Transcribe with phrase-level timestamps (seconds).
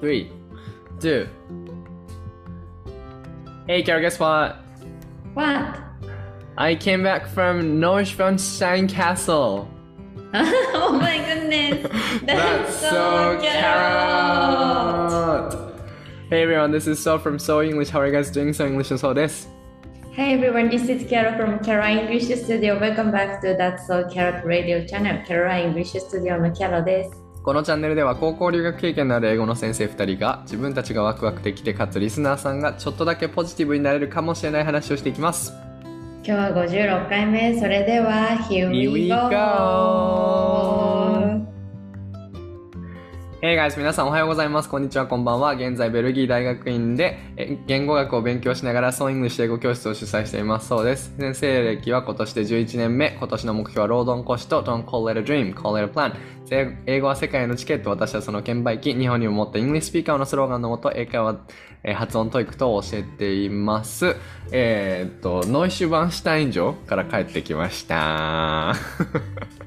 [0.00, 0.32] three,
[0.98, 1.28] two.
[3.66, 4.56] Hey, Carol, guess what?
[5.34, 5.78] What?
[6.56, 9.68] I came back from Norwich from Shine Castle.
[10.34, 11.82] oh my goodness!
[12.24, 13.50] That's, That's so, so
[16.30, 17.88] Hey everyone, this is So from So English.
[17.88, 18.52] How are you guys doing?
[18.52, 19.48] So English and So this.
[20.12, 22.78] Hey everyone, this is Kara from Kara English Studio.
[22.78, 25.22] Welcome back to That's So Carrot Radio channel.
[25.26, 27.12] Kara English Studio no Kara This.
[27.42, 35.54] このチャンネルでは高校留学経験のある英語の先生2人が自分たちがワクワクできてかつリスナーさんがちょっとだけポジティブになれるかもしれない話をしていきます。
[36.22, 37.58] 今日は56回目。
[37.58, 40.89] それでは、Here we Here we go!
[43.42, 43.78] Hey guys!
[43.78, 44.68] 皆さんおはようございます。
[44.68, 45.54] こんにちは、こんばんは。
[45.54, 47.18] 現在ベルギー大学院で
[47.66, 51.14] 言語学を勉強しながら So English 英語教室を主催していますそうです。
[51.18, 53.16] 先生歴は今年で11年目。
[53.18, 56.12] 今年の目標は労働講師と Don't call it a dream, call it a plan。
[56.86, 61.36] 英語は世界のチケット、私はその券売機、日本にももっと English speaker のスローガンのもと、英会話、
[61.84, 64.16] え発音 TOEIC と教えています。
[64.50, 68.74] えーっと、ノイシュバンシュタイン城から帰ってきました。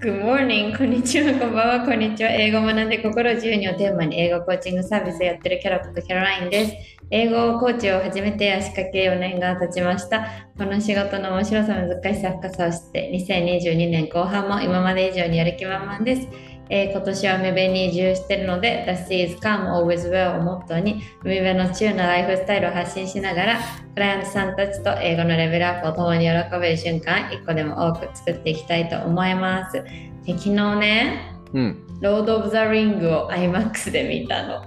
[0.02, 0.78] Good morning!
[0.78, 2.32] こんにちは、こんばんは、こんにちは。
[2.32, 6.74] 英語を学んで心自由にをテーマに英語コーチングサービスをやってるキャロットとキャロラインです。
[7.12, 10.48] 英語コーチを始めて足掛け4年が経ちました。
[10.58, 16.28] この仕事の面白さ、難しさ、深さを知って、2022年後半も今まで以上にやる気満々です。
[16.70, 23.60] えー今年は海辺に移住してるので、The Sea is Calm Always Well をモットーに、海辺のチューなライフスタイルを発信しながら、
[23.94, 29.84] クライアントさんたちと英語のレベルアップを共に喜べる瞬間、一個でも多く作っていきたいと思います。
[30.26, 31.93] で昨日ね、うん。
[32.04, 34.66] ロード・オブ・ザ・リングを IMAX で見たの。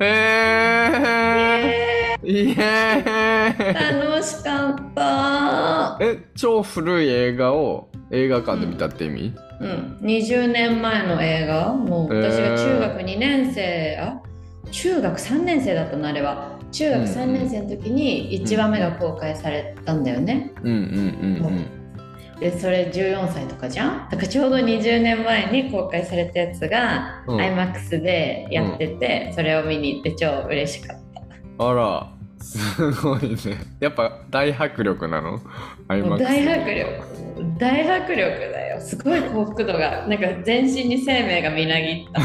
[0.00, 5.98] へーイエーイ楽しかった。
[6.00, 14.22] え、超古い映画を映画館で見たって意味、うん、20年前の映画、もう私が中学2年生、あ
[14.70, 16.58] 中学3年生だったのあれは。
[16.72, 20.50] 中学3年生の時に1話目が公開されたんだよね。
[20.62, 20.78] うん、うん
[21.44, 21.83] うん
[22.44, 24.10] で、それ14歳とかじゃん？
[24.10, 30.98] だからちょうど20年前に公開されたやつが、うん IMAX でやってて、それを見に行って超嬉しかっ
[31.58, 31.64] た。
[31.64, 31.70] うん。
[31.70, 33.36] あら、すごいね。
[33.80, 35.38] やっぱ大迫力なの
[35.88, 36.18] ?IMAX。
[36.18, 36.90] 大迫力
[37.58, 38.18] 大迫力
[38.52, 42.20] だよすごい幸福度がなんか全身に生命がみなぎった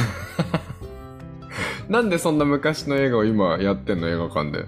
[1.90, 4.09] なんでそんな昔の映画を今やってんの？
[4.09, 4.66] 映画館で。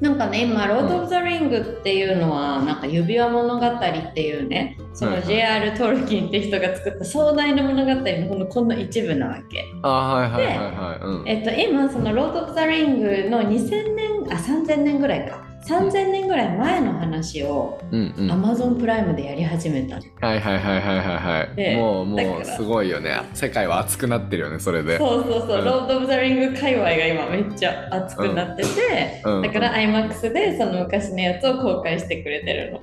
[0.00, 5.76] なんかね今「ロード・オブ・ザ・リング」っていうのはなんか指輪物語っていうねその J.R.
[5.76, 11.04] トルキンって人が作った壮大な物語のほんのこんの一部なわけあはいはいはいはい。
[11.04, 11.28] うん。
[11.28, 18.30] えっと今その「ロード・オブ・ザ・リング」の2000年あ3000年ぐらいか3000年ぐらい前の話をうんうん。
[18.30, 21.56] Amazon プライムでやり始めたのはいはいはいはいはいはい。
[21.56, 23.20] でもうもうすごいよね。
[23.34, 24.98] 世界は熱くなってるよね、それで。
[24.98, 32.80] そうそうそう、うんロード・オブ・ザ・リング界隈が今めっちゃ熱くなってて、うんだから IMAX でその昔のやつを公開してくれてるの。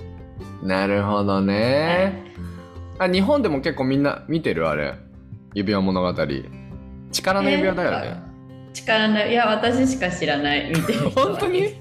[0.68, 2.12] なるほどね。
[2.98, 4.94] あ、日本でも結構みんな見てるあれ？
[5.54, 6.12] 指輪物語。
[7.12, 8.20] 力の指輪だよね。
[8.74, 11.74] 力のいや私しか知らない見てる 本当に？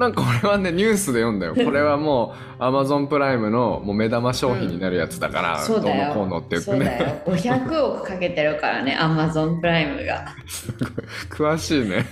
[0.00, 1.52] なんか俺はね、ニュースで読んだよ。
[1.62, 7.22] これはもう Amazon プライムのもう目玉商品になるやつだから、そうだよどうのこうのって言ってそうだね。
[7.26, 10.88] よ500億かけてるからね Amazon プライムがすごい
[11.52, 12.06] 詳しいね。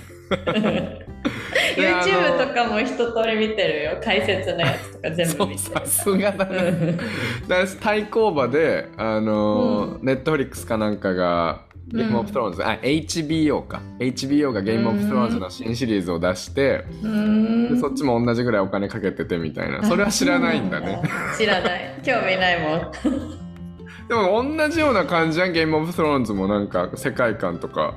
[1.75, 6.71] YouTube のとかも一通り見てるよ解説のやつとか全部見てるさすがだうね。
[6.71, 6.97] ん
[7.49, 11.61] だ対抗馬で、あのー、ネットフリックスかなんかが、
[11.91, 13.81] ゲームオブスローンズ、あ、HBO か。
[13.99, 17.73] HBO がゲームオブスローンズの新シリーズを出して、うーん。
[17.73, 19.83] でそっちも同じぐらいお金かけててみたいな。
[19.83, 21.01] それは知らないんだね。
[21.37, 21.99] 知らない。
[22.03, 22.91] 興味ないもん。
[24.07, 27.95] でも同じような感じじゃん、ゲームオブスローンズもなんか世界観とか。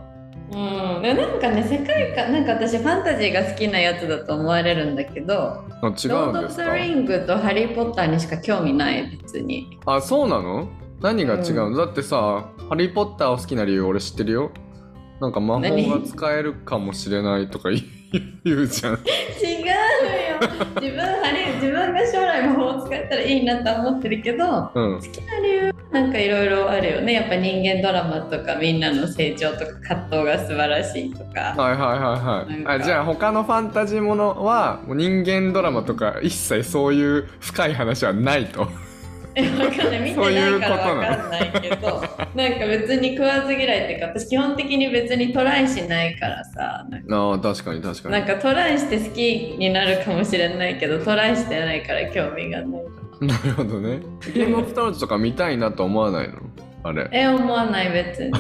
[0.55, 9.79] うん、でなんかね世界観なんか私ファンタジーが好きなやつだと思われるんだけどロード・オブ・ザ・リングとハリー・ポッターにしか興味ない別に。
[9.87, 10.69] あ、そうなの？
[11.03, 14.53] 何が違うの、だってさ、ハリー・ポッターを好きな理由俺知ってるよ。
[15.21, 15.89] なんか魔法何？
[15.89, 18.95] が使えるかもしれないとか言う じゃん。
[18.95, 19.03] 違うよ
[20.81, 24.45] 自分ハリー自分が将来魔法を使えたらいいなと思ってるけど
[24.75, 24.97] うん。
[24.97, 32.81] 好きな理由はなんかいろいろあるよねやっぱ人間ドラマとかみんなの成長とか葛藤が素晴らしいとかはいはいはいはい。
[32.81, 38.67] あじゃあ他のファンタジーものはもう人間ドラマとか一切そういう深い話はないと。
[39.35, 41.87] えわかんない見てないからわかんないけど
[42.35, 48.13] なんか別に食わず嫌いっていうか私基本的に別にトライしないからさああ確かに確かに。
[48.13, 52.83] なんかトライして好きになるかもしれないけどトライしてないから興味がない
[53.21, 54.01] なるほどね。
[54.35, 56.35] ゲームオブスローンズとか見たいなと思わないの？
[56.83, 57.09] あれ。
[57.13, 58.33] え思わない別に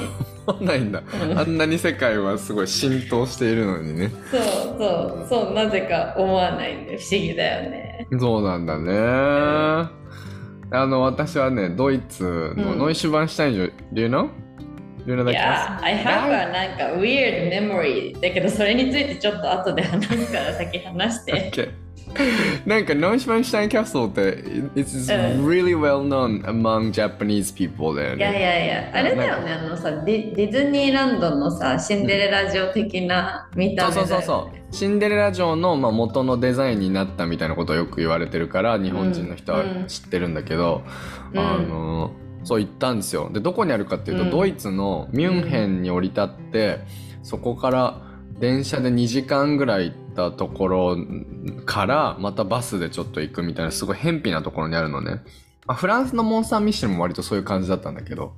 [0.44, 1.00] そうないんだ。
[1.30, 4.10] うんあんなに世界はすごい浸透しているのにね。
[4.28, 4.84] そうそ
[5.24, 10.01] うそうなぜか思わないんで不思議だよねそうなんだね。
[10.72, 12.78] あの、私はね、ドイツのうん。
[12.78, 14.30] ノイシュバンシュタイン城、Do you know?
[15.06, 21.50] Do you know や I have a なんか weird memory だけどそれについてちょっと後で話すから先話して。
[21.50, 21.81] Okay.
[22.66, 24.20] なんかノイシュバンシュタインキャストって
[24.74, 25.46] It's うん。
[25.46, 28.40] really well known among Japanese people だよいやいね。
[28.40, 28.90] やいや。
[28.94, 34.74] あれだよねあのさディディズニーランドのさシンデレラ城的な見た目ね、そうそうそう。
[34.74, 39.86] シンデレラ城の、まあ、元のデザインになったみたいなことをよく言われてるから日本人の人はうん。
[39.86, 40.82] 知ってるんだけど、
[41.32, 41.38] うん。
[41.38, 42.12] あの
[42.44, 43.30] そう行ったんですよ。
[43.32, 44.30] でどこにあるかっていうと、うん。
[44.30, 46.80] ドイツのミュンヘンに降り立って、
[47.22, 48.00] そこから
[48.42, 50.96] 電車で2時間ぐらい行ったところ
[51.64, 55.22] からまたバスでちょっと行くみたいなすごい偏僻なところにあるのね。
[55.64, 58.34] まあ、フランスのモン・サン・ミッシェルも割とそういう感じだったんだけど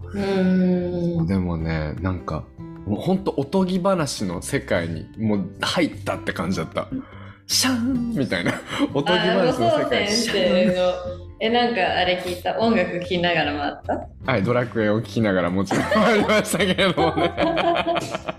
[1.26, 2.44] でもねなんか
[2.84, 6.88] もうほんとおとぎ話の世界にもう入ったって感じだった。
[7.46, 8.52] シャーンみたいな。
[8.94, 10.08] おとぎあ話の世界。
[10.08, 10.30] 先シ
[11.40, 12.58] えなんかあれ聞いた？
[12.58, 14.06] 音楽聴きながらもあった？
[14.24, 17.32] はいドラクエを聴きながらもちろんありましたけれどもね。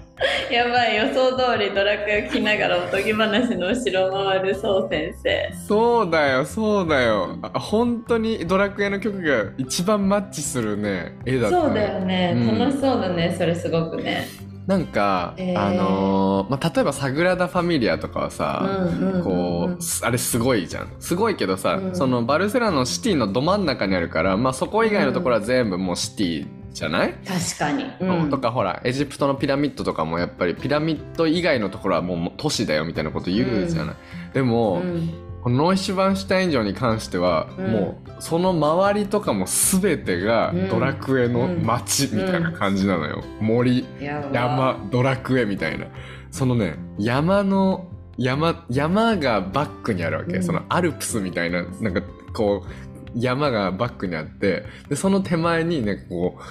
[0.49, 5.53] やばい予想通りドラクエを聴きながらおとぎ話の後ろを回るそう先生。
[5.67, 7.37] そうだよそうだよ。
[7.41, 11.63] あ本当にドラクエの曲が一番マッチするね絵だったね。
[11.63, 12.59] そうだよね、うん。
[12.59, 14.27] 楽しそうだねそれすごくね
[14.67, 15.59] なんか、えー。
[15.59, 18.87] あのーまあ、例えば「サグラダ・ファミリア」とかはさ、
[19.23, 20.87] こうすあれすごいじゃん。
[20.99, 21.95] すごいけどさ、うん。
[21.95, 28.29] そのバルセロナのシティのど真ん中にあるから、まあ、そこ以外のところは全部もうシティじゃない、確かに、うん。
[28.29, 33.95] とかほらエジプトのピラミッドとかもやっぱりピラミッド以外のところはもう都市だよみたいなこと言うじゃない、
[34.33, 37.71] でも、うんこのノイシュバンシュタイン城に関しては、うん。
[37.71, 40.69] もうその周りとかも全てがうん。
[40.69, 44.29] ドラクエの街みたいな感じなのよ、森やば。
[44.33, 45.85] 山ドラクエみたいな。
[46.31, 47.87] そのね山の
[48.17, 50.43] 山山がバックにあるわけ、うん。
[50.43, 52.01] そのアルプスみたいななんか
[52.33, 56.41] こう山がバックにあってでその手前にねこう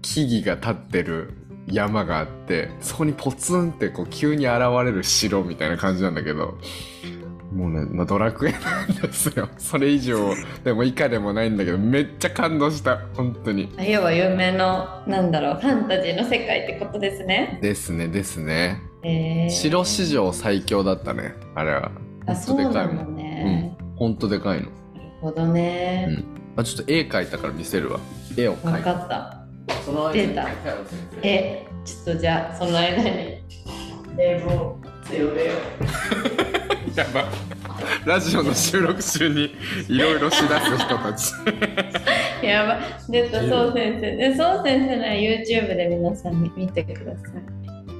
[0.00, 1.32] 木々が立ってる
[1.66, 6.56] 山があってそこにポツンってこう急に現れる城みたいな感じなんだけど
[7.54, 9.48] もうね、まあ、ドラクエなんですよ。
[9.58, 10.34] それ以上
[10.64, 13.00] でも以下でもないんだけどめっちゃ感動した。
[13.14, 13.72] 本当に。
[13.78, 17.58] 要は有名のなんだろうファンタジーの世界ってことですね。
[17.62, 18.80] ですねですね。
[19.04, 21.92] えー、城史上最強だったねあれは。
[22.26, 23.16] あそうなんとでかいもん。
[23.16, 23.76] ね。
[23.96, 24.72] ほんとでかいの、なる
[25.20, 26.08] ほどね。
[26.56, 28.00] まあ、ちょっと絵描いたから見せるわ。
[28.36, 29.44] 絵を描分いたかった。
[29.84, 30.48] その出た。
[31.22, 33.44] えちょっとじゃあその間に。
[34.16, 35.52] 英語を強めよ
[36.94, 37.24] やば。
[38.04, 39.54] ラジオの収録中に
[39.88, 41.32] いろいろしだす人たち。
[42.42, 42.46] う。
[42.46, 42.78] やば。
[43.08, 44.16] 出たそう先生。
[44.16, 47.18] でそう先生なら YouTube で皆さん見見てくださ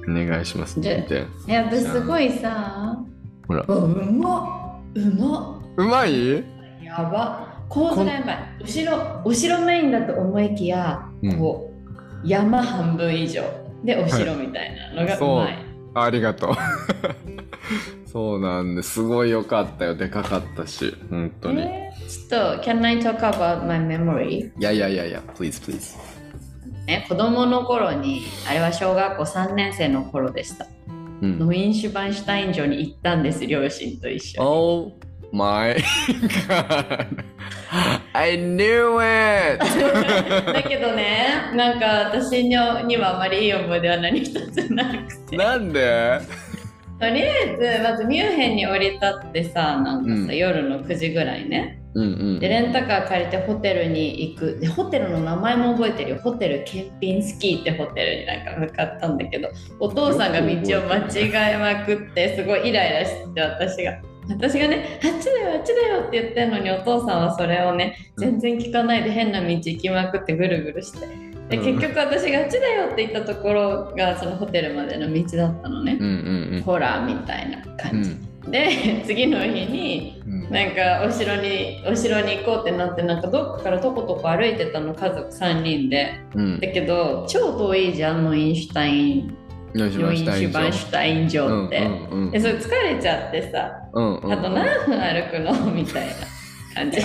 [0.07, 1.25] お願いしますで見て。
[1.47, 1.51] い。
[1.51, 2.97] やっぱすごいさ。
[3.47, 3.61] ほら。
[3.61, 4.91] うまっ。
[4.95, 5.63] うまっ。
[5.77, 6.43] うまい？
[6.83, 7.53] やば。
[7.67, 11.39] 構図がやばい後ろ後ろメインだと思いきや、うん。
[11.39, 11.73] こ
[12.23, 13.41] う山半分以上
[13.83, 15.37] でお城みたいなのがうそう。
[15.39, 15.57] まい、
[15.95, 16.55] ありがとう
[18.15, 19.01] そうなんです。
[19.01, 19.93] ごい良かったよ。
[19.93, 24.29] でかかったし本当に、えーちょっと Can I talk about my memory?
[24.47, 25.97] いやいやいやいや please please.
[26.87, 30.65] ね、子供の頃にあれは小学校3年生の頃でした。
[31.21, 31.39] うん。
[31.39, 34.47] ノインシュバンシュタイン城に行ったんです両親と一緒に。
[34.47, 34.91] Oh
[35.33, 35.75] my
[36.47, 37.07] god.
[38.13, 39.59] I knew it.
[40.53, 45.35] だけどねなんか私にはあまりいい思い出は何一つなくて。
[45.35, 46.19] なんで？
[46.99, 50.35] とりあえずまずミュンヘンに降り立ってさなんかさ、うん。
[50.35, 51.81] 夜の9時ぐらいね。
[51.93, 52.39] うんうん。
[52.39, 54.59] でレンタカー借りてホテルに行く。
[54.59, 56.19] でホテルの名前も覚えてるよ。
[56.23, 59.49] ホテルケンピンスキーってホテルになんか向かったんだけど
[59.79, 60.49] お父さんが道を
[60.83, 64.01] 間違えまくってすごいイライラして私が。
[64.27, 71.65] 私がねあっちだよあっちだよって言ってんのにお父さんはそれをね全然聞かないで変な道行きまくってぐるぐるしてでうん。
[71.77, 78.51] 結局私があっちだよって言ったところがそのホテルまでの道だったのね、うんうんホラーみたいなう感じ、ん。
[78.51, 80.49] で 次の日にうん。
[80.49, 86.13] なんかお城にお城に行こうってなってなんかどっかからとことこ歩いてたの家族3人で。
[86.35, 86.59] うん。
[86.59, 89.37] だけど超遠いじゃんノインシュタイン。
[89.73, 93.71] よしノインシュバンシュタイン城って、うんうんでそれ疲れちゃってさ。
[93.93, 94.31] うんうん。
[94.31, 95.71] あと何分歩くの？
[95.71, 96.11] みたいな
[96.75, 96.97] 感じ。
[96.97, 97.03] で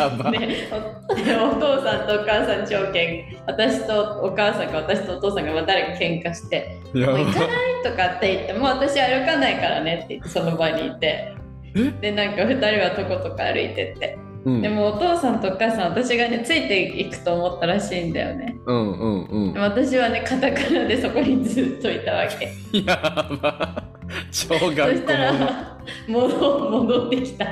[1.36, 7.46] お父さんとお母さん超喧私とお母さんか私とお父さんがまあ誰か喧嘩してもう行かな
[7.80, 7.82] い？
[7.84, 11.34] とかって言ってもう私歩かないからねって言ってその場にいて。
[11.74, 11.90] え？
[12.00, 14.18] でなんか2人はとことか歩いてって。
[14.44, 14.62] うん。
[14.62, 18.56] でもお父さんとお母さん私がねついていくと思ったらしいんだよね。
[18.66, 19.60] うんうんうん。
[19.60, 22.50] 私はねカタカナでそこにずっといたわけ。
[22.78, 22.96] や
[23.40, 23.84] ば。
[24.32, 27.46] 超そ頑したら戻戻ってきた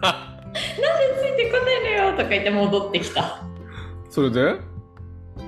[0.54, 3.42] ついてこないのよとか言って戻ってきた。
[4.10, 4.56] それで？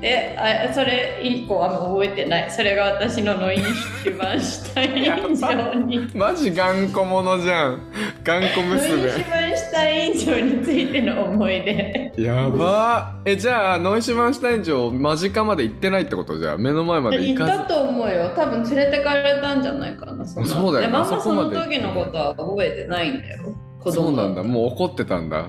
[0.00, 2.50] であそれ以降はもう覚えてない？
[2.50, 3.62] それが私のノイン
[4.02, 7.80] 一番下以上にマジ頑固者じゃん。
[8.22, 12.12] 頑固ノイン一娘番下以上についての思い出。
[12.16, 13.20] やば。
[13.26, 16.38] えじゃあノイシュバンシュタイン城間近まで行ってないってこと？
[16.38, 17.52] じゃあ目の前まで行行かず。
[17.52, 18.32] ったと思うよ。
[18.36, 23.92] 多分連れてかれたんじゃないかなそそうだよなでもあんまその時のことは覚えてないんだよ子供。
[23.92, 24.42] そうなんだ。
[24.42, 25.48] もう怒ってたんだ。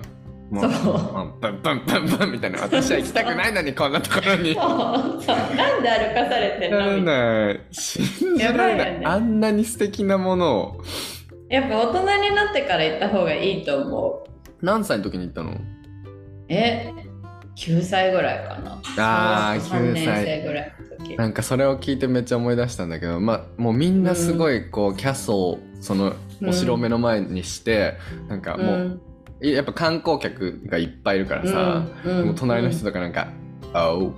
[0.51, 0.93] もうそう
[1.39, 10.81] バンバンバンバンみたいな私は行きたくないのにこんなところにそうそうなんで歩かされてんのみたいなない信じられないやばいよねあんなに素敵なものを
[11.47, 15.57] やっぱ大人になってから行った方がいいと思う何歳の時に行ったの
[16.49, 16.91] え
[17.55, 26.13] 9歳ぐらいかなあー小学3年9歳生ぐらいの時なんかそれを聞いてめっちゃ思い出したんだけどまあもうみんなすごいこうキャッスルをその
[26.49, 32.17] お城を目の前にして、なんかもう、やっぱ観光客がいっぱいいるからさ、うん。
[32.19, 32.25] うん。
[32.27, 33.27] もう隣の人とかなんか
[33.73, 34.13] 「Oh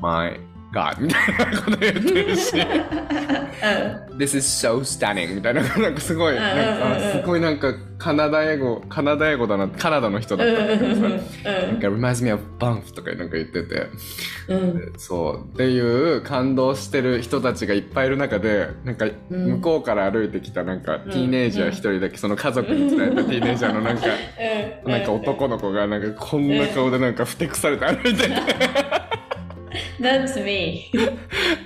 [0.00, 0.40] my
[0.72, 2.56] God」みたいなこと言ってるし
[4.18, 5.62] 「This is so stunning」みたいな。
[5.62, 10.64] なんかすごいなんかすごいなんかカナダ英語カナダ英語だなカナダの人だった。
[10.64, 10.68] ん。
[10.68, 13.86] だけどさなんか「reminds me of Banff」とかなんか言ってて。
[14.48, 14.58] うん。
[14.58, 15.54] うんそう。
[15.54, 19.46] っていう感動してる人たちがいっぱいいる中でなんかうん。
[19.56, 21.00] 向こうから歩いてきたなんかん。
[21.04, 24.06] ティーネイジャー一人だけその家族に連れられたティーネイジャーのなんか
[24.84, 24.92] うん。
[24.92, 28.30] なんか男の子がなんかこんな顔でなんかふてくされて歩いてて
[30.00, 30.90] That's me.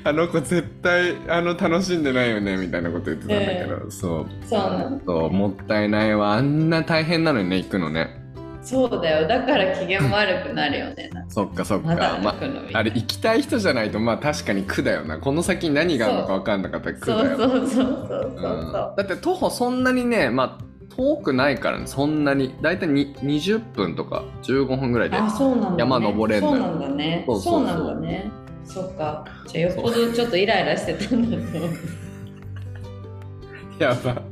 [0.05, 3.91] あの子絶対あの楽しんでないよねみたいなこと言ってたんだけど。
[3.91, 4.27] そう。
[4.49, 6.35] そうもったいないわ。
[6.35, 8.21] あんな大変なのにね行くのね。
[8.63, 9.27] そうだよ。
[9.27, 11.11] だから機嫌悪くなるよね。
[11.29, 11.89] そっかそっか。
[11.89, 12.81] まだま歩くのみたいな。
[12.81, 15.19] あれ行きたい人じゃないとまあ確かに苦だよな。
[15.19, 17.37] この先に何があるのか分かんなかったら苦そうだよ。
[17.39, 18.33] そうそうそうそうう。
[18.33, 18.37] ん。
[18.37, 22.55] そうだって徒歩そんなにねまあ遠くないからねそんなに。
[22.61, 26.63] 大体に20分とか15分ぐらいであそうなんだ、ね、山登れんのよ。
[26.63, 27.25] そうなんだね。
[27.27, 28.31] そうなんだね。
[28.65, 29.25] そっか。
[29.47, 31.37] じゃあよっぽどちょっとイライラしてたんだ
[33.79, 34.23] と やば。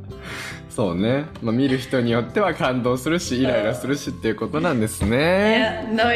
[0.69, 6.07] そうね、まあ、見る人によっては感動するしイライラするしっていうことなんですいね今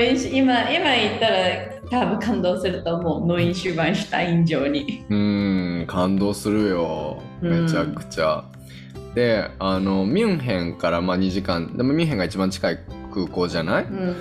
[0.72, 3.28] 今言ったら多分感動すると思う。
[3.28, 5.06] ノイシュバンシュタイン城に。
[5.10, 7.22] うーん感動するよ。
[7.42, 8.44] めちゃくちゃ、
[9.16, 11.78] であのミュンヘンからまあ2時間。
[11.78, 12.80] でもミュンヘンが一番近い
[13.14, 14.16] 空港じゃない、うん。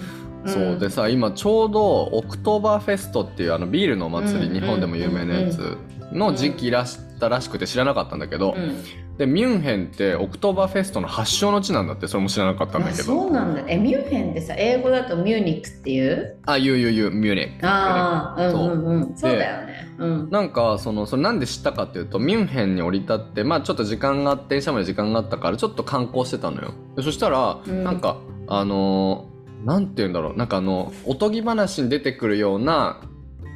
[0.46, 0.78] そう。
[0.78, 4.54] でさ今ちょうどオクトーバーフェストっていうあのビールのお祭り、うん。
[4.54, 5.76] 日本でも有名なやつ
[6.12, 9.16] の時期らしたらしくて知らなかったんだけど、うん。
[9.16, 13.02] でミュンヘンってオクトーバーフェストの発祥の地なんだってそれも知らなかったんだあけど。
[13.04, 13.62] そうなんだ。
[13.68, 16.36] えミュンヘンってさ英語だと Munich っていう？
[16.46, 17.66] あ言う言う言う Munich。
[17.66, 19.16] ああうんそううんうん。
[19.16, 19.32] そう。
[19.32, 19.94] だよね。
[19.98, 20.30] うん。
[20.30, 26.74] なんかそのそれなんで知ったかっていうとミュンヘンに降り立ってまあちょっと時間があって電車まで時間があったからちょっと観光してたのよ。
[26.96, 27.84] でそしたら、うん。
[27.84, 28.16] なんか
[28.48, 29.32] あのー
[29.64, 30.36] なんて言うんだろう。
[30.36, 33.00] なんかあのおとぎ話に出てくるような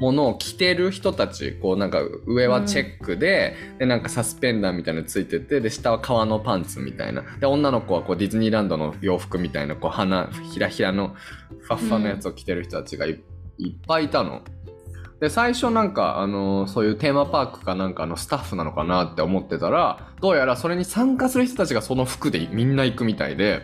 [0.01, 11.15] ものを着てる人たちこうなんか上はチェックで,、でなんかサスペンダーみたいなのついててで下は革のパンツみたいなで女の子はこうディズニーランドの洋服みたいなこう花ひらひらの
[11.61, 13.21] ふわっふわのやつを着てる人たちがい,、
[13.59, 14.43] いっぱいいたの。
[15.21, 23.63] で最初なんか、あのそういうテーマパークかなんかのスタッフなのかなって思ってたらどうやらそれに参加する人たちがその服でみんな行くみたいで、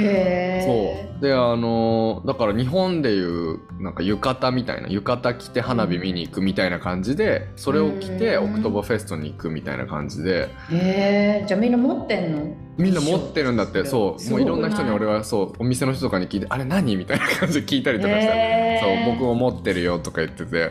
[0.00, 1.22] へそう。
[1.22, 8.52] であのだから日本でいうなんか浴衣みたいな浴衣着て花火見に行くみたいな感じでそれを着てうん。
[8.52, 10.48] オクトバーフェストに行くみたいな感じで。
[10.72, 12.56] えへえじゃあみんな持ってんの？
[12.76, 14.30] みんな持ってるんだってそう。
[14.30, 18.32] もういろんな人に俺はそうお店の人とかに聞いて「あれ何?」みたいな感じで聞いたりとかして。
[18.32, 19.04] へー。
[19.06, 20.70] そう僕も持ってるよとか言ってて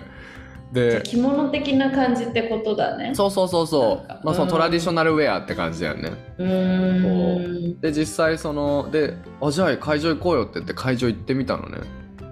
[0.73, 3.15] で着物的な感じってことだね。
[3.15, 4.49] そうそうそうそう、まあ、そのうん。
[4.49, 6.11] トラディショナルウェアって感じだよね。
[6.37, 7.79] うーん。
[7.79, 11.77] で実際そので「あじゃあ会場行こうよ」って言って会場行ってみたのね。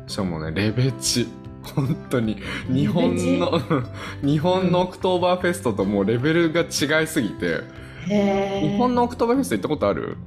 [0.08, 1.28] しかもねレベチ。
[1.76, 2.38] 本当に。
[2.72, 3.60] 日本の
[4.22, 7.62] 日本のオクトーバーフェストともうレベルが違いすぎて、
[8.08, 10.18] へえ日本のオクトーバーフェスト行ったことある？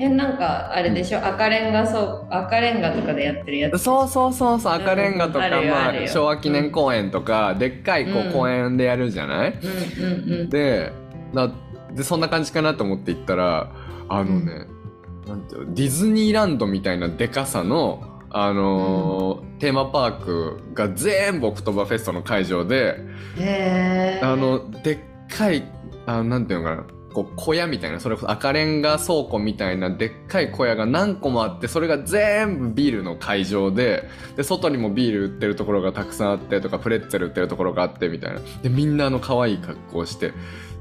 [0.00, 1.18] えなんかあれでしょ？
[1.26, 3.78] 赤レンガそう赤レンガとかでやってるやつ。
[3.78, 9.58] そうそうそうそう赤レンガとか、まあ、昭和記念公園とか、でっかいこうんう公園でやるじゃない、
[9.98, 10.48] うんうんうん。
[10.50, 10.92] で
[11.32, 11.52] な
[11.92, 13.72] でそんな感じかなと思って行ったら
[14.08, 14.66] あのね、
[15.26, 15.74] なんていうの？
[15.74, 23.00] ディズニーランドみたいなでかさの、あのーテーマパークが全部オクトーバーフェストの会場で
[24.22, 24.98] あのでっ
[25.36, 25.64] かい
[26.06, 26.97] あなんていうのかな？
[27.12, 34.04] こう小屋みたいなそれこそ赤レンガ倉庫みたいなでっかい小屋が何個もあってそれが全部ビールの会場で
[34.36, 38.40] で外にもビール売ってるところがたくさんあってとかプレッツェル売ってるところがあってみたいな。
[38.62, 40.32] でみんなあの可愛い格好をして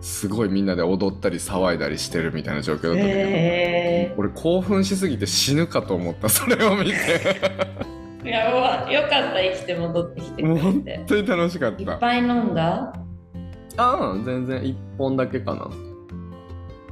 [0.02, 6.92] すごいみんなで踊ったり騒いだりしてるみたいな状況だったんだけど、へ俺興奮しすぎて死ぬかと思った それを見て。
[8.24, 12.94] ーいやうわよかった生きて戻ってきてくもうれ本て当に楽しかっいったぱい飲んだ？
[13.78, 15.70] ああ全然1本だけかな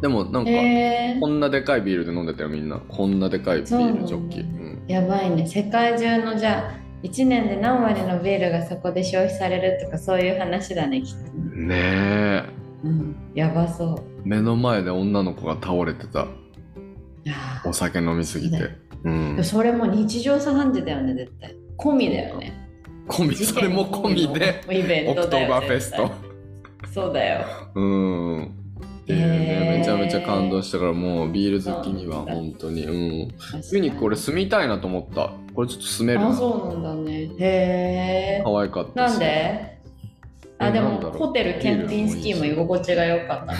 [0.02, 2.80] でもなんか、へこんなでかいビールで飲んでたよみんな。
[2.80, 5.48] こんなでかいビールジョッキ、うん、えやばいね。
[5.48, 12.44] 世界中のじゃあ1年で何割のビールがそこで消費されるとかそういう話だねきっと、ねえ。
[12.84, 14.28] うん、やばそう。
[14.28, 16.28] 目の前で女の子が倒れてた。
[17.66, 19.36] お酒飲みすぎて、ねうん。
[19.38, 21.56] ーそれも日常茶飯事だよね絶対。
[21.78, 22.54] 込みだよね。
[23.08, 26.12] 込みそれも込みでイベオクトーバーフェスト。
[26.92, 27.46] そうだよ。
[27.76, 28.44] うん。
[28.44, 28.48] っ
[29.06, 29.78] てねー。
[29.80, 33.32] めちゃめちゃ感動したからもうビール好きには本当にうん。
[33.32, 33.64] 確かに。
[33.74, 35.32] ユニック俺住みたいなと思った。
[35.54, 37.30] これちょっと住めるあなそうなんだね。
[37.40, 39.80] へえ可愛かったしなんで？
[40.58, 43.54] あでもホテルケンピンスキーも居心地が良かった。
[43.54, 43.60] ね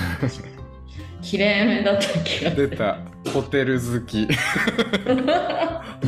[1.22, 1.66] きれい。
[1.66, 2.98] めだった気が出た。
[3.34, 4.28] ホテル好き。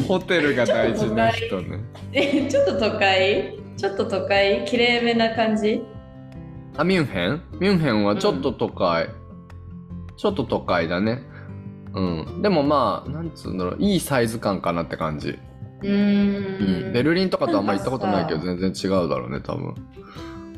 [0.07, 1.79] ホテルが大事な人ね。
[2.13, 3.57] えちょっと都会？
[3.75, 4.63] ちょっと都会？
[4.65, 5.81] きれいめな感じ？
[6.77, 7.41] あミュンヘン？
[7.59, 9.09] ミュンヘンはちょっと都会、
[10.17, 11.21] ちょっと都会だね。
[11.93, 12.41] うん。
[12.41, 13.77] でもまあなんつうんだろう。
[13.79, 15.39] いいサイズ感かなって感じ、
[15.83, 16.91] うん。
[16.93, 19.75] ベルリンとかとあんま行ったことないけど全然違うだろうね多分。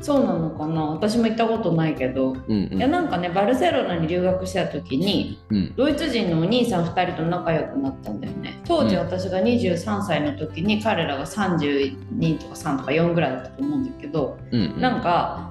[0.02, 0.82] そうなのかな。
[0.86, 2.78] 私も行ったことないけど、うんうん。
[2.78, 5.74] いやなんかねバルセロナに留学した時にうん。
[5.76, 8.62] ドイツ人のお兄さん2人と仲良くなったんだよね。
[8.64, 14.80] 当時うん私が23歳の時に彼らが32とか3とか4ぐらいだったと思うんだけどうんうん。
[14.80, 15.49] なんか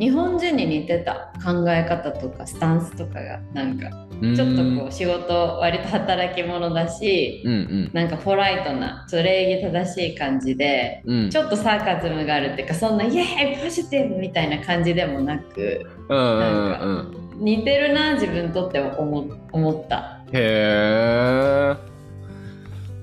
[0.00, 3.90] 日本人に似てた考え方とかスタンスとかがなんか
[4.22, 4.34] うん。
[4.34, 7.90] ちょっとこう仕事割と働き者だしうんうん。
[7.92, 11.30] なんかポライトな礼儀正しい感じでうん。
[11.30, 20.22] ちょっとサーカズムがあるっていうかそんなイエーイポジティブみたいな感じでもなくうんうんなんかうん似てるな自分にとって思思った。
[20.32, 21.74] へえ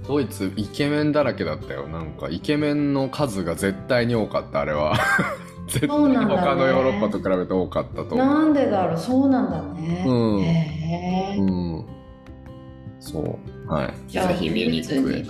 [0.07, 1.87] ドイツイケメンだらけだったよ。
[1.87, 4.95] なんかイケメンの数が絶対に多かったあれは
[5.67, 8.97] 絶対他のヨーロッパと比べて多かったとなんでだろう。
[8.97, 10.41] そうなんだね、うん。
[10.41, 11.85] へえ、うん。
[12.99, 13.71] そう。
[13.71, 13.93] はい。
[14.07, 15.25] じゃあぜひミュニックへ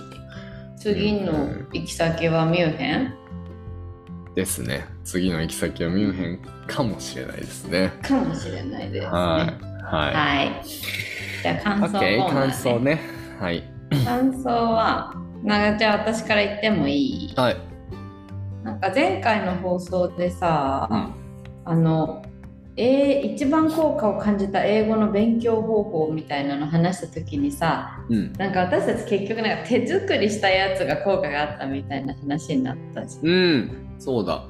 [0.76, 1.32] 次の
[1.72, 3.14] 行き先はミュンヘン？
[4.36, 4.86] ですね。
[5.02, 7.92] 次の行き先はミュンヘンかもしれないですね。
[8.02, 9.10] かもしれないですね。
[9.10, 9.64] はい。
[9.84, 10.14] はい。
[10.14, 10.64] はい。
[11.42, 13.00] じゃあ感想コーナー、感想ね。
[13.40, 13.64] はい。
[14.04, 17.34] 感想はなんかじゃあ私から言ってもいい？
[17.34, 17.56] はい
[18.68, 21.14] なんか前回の放送でさ、うん。
[21.64, 22.22] あの
[22.76, 28.32] えー一番効果を感じた英語の勉強方法みたいなの話した時にさうん。
[28.34, 33.70] なんか私たち結局なんか手作りしたやつが効果があったみたいな話になったしうん。
[33.98, 34.44] そうだ。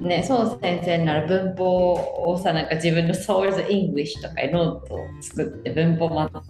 [0.00, 1.92] ねそう先生なら文法
[2.26, 6.42] をさなんか自分の Source English とかノートを作って文法まと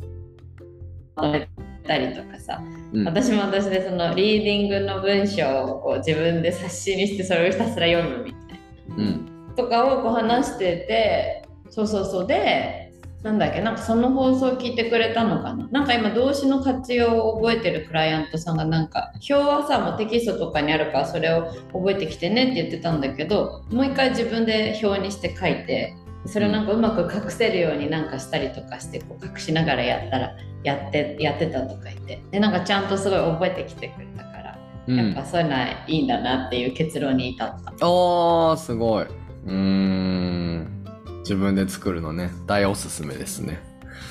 [1.22, 1.48] め
[1.90, 3.04] たりとかさうん。
[3.04, 8.96] 私も私でそのリーディングの文章をこう自分で冊子にしてそれをひたすら読むみたいな。
[8.96, 9.54] うん。
[9.56, 12.26] とかをこう話しててそうそうそう。
[12.26, 15.68] でなんだっけなんかその放送を聞いてくれたのかな。
[15.68, 25.94] なんか今動詞の活用を覚えてるクライアントさんがなんか表はさもうテキストとかにあるからそれを覚えてきてねって言ってたんだけどもう一回自分で表にして書いて
[26.26, 32.22] それをなんかうまく隠せるようになんかしたりとかしてこう隠しながらやったらやってやってたとか言って。
[32.30, 34.96] でなんかちゃんとすごい覚えてきてくれたから、うん。
[34.96, 37.88] やっぱそういうのはいいんだなっていう結論に至った。
[37.88, 39.04] おーすごい。
[39.04, 40.84] うーん。
[41.20, 42.30] 自分で作るのね。
[42.46, 43.60] 大おすすめですね。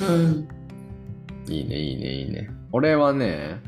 [0.01, 0.47] うん。
[1.47, 2.49] いいねいいねいいね。
[2.71, 3.61] 俺はね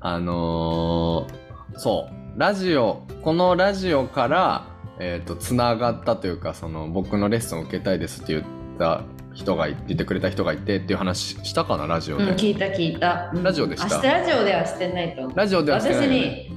[0.00, 2.38] あのーそう。
[2.38, 4.66] ラジオこのラジオから
[4.98, 8.44] えっ、とつながったというかその僕のレッスンを受けたいですって言っ
[8.78, 9.04] た
[9.36, 13.30] 人がい言ってくれた人がいてっていう話したかなラジオうん、で、聞いた聞いた。
[13.34, 15.36] うんラジオでしたラジオではしてないと思う。
[15.36, 16.48] ラジオではしてないねに、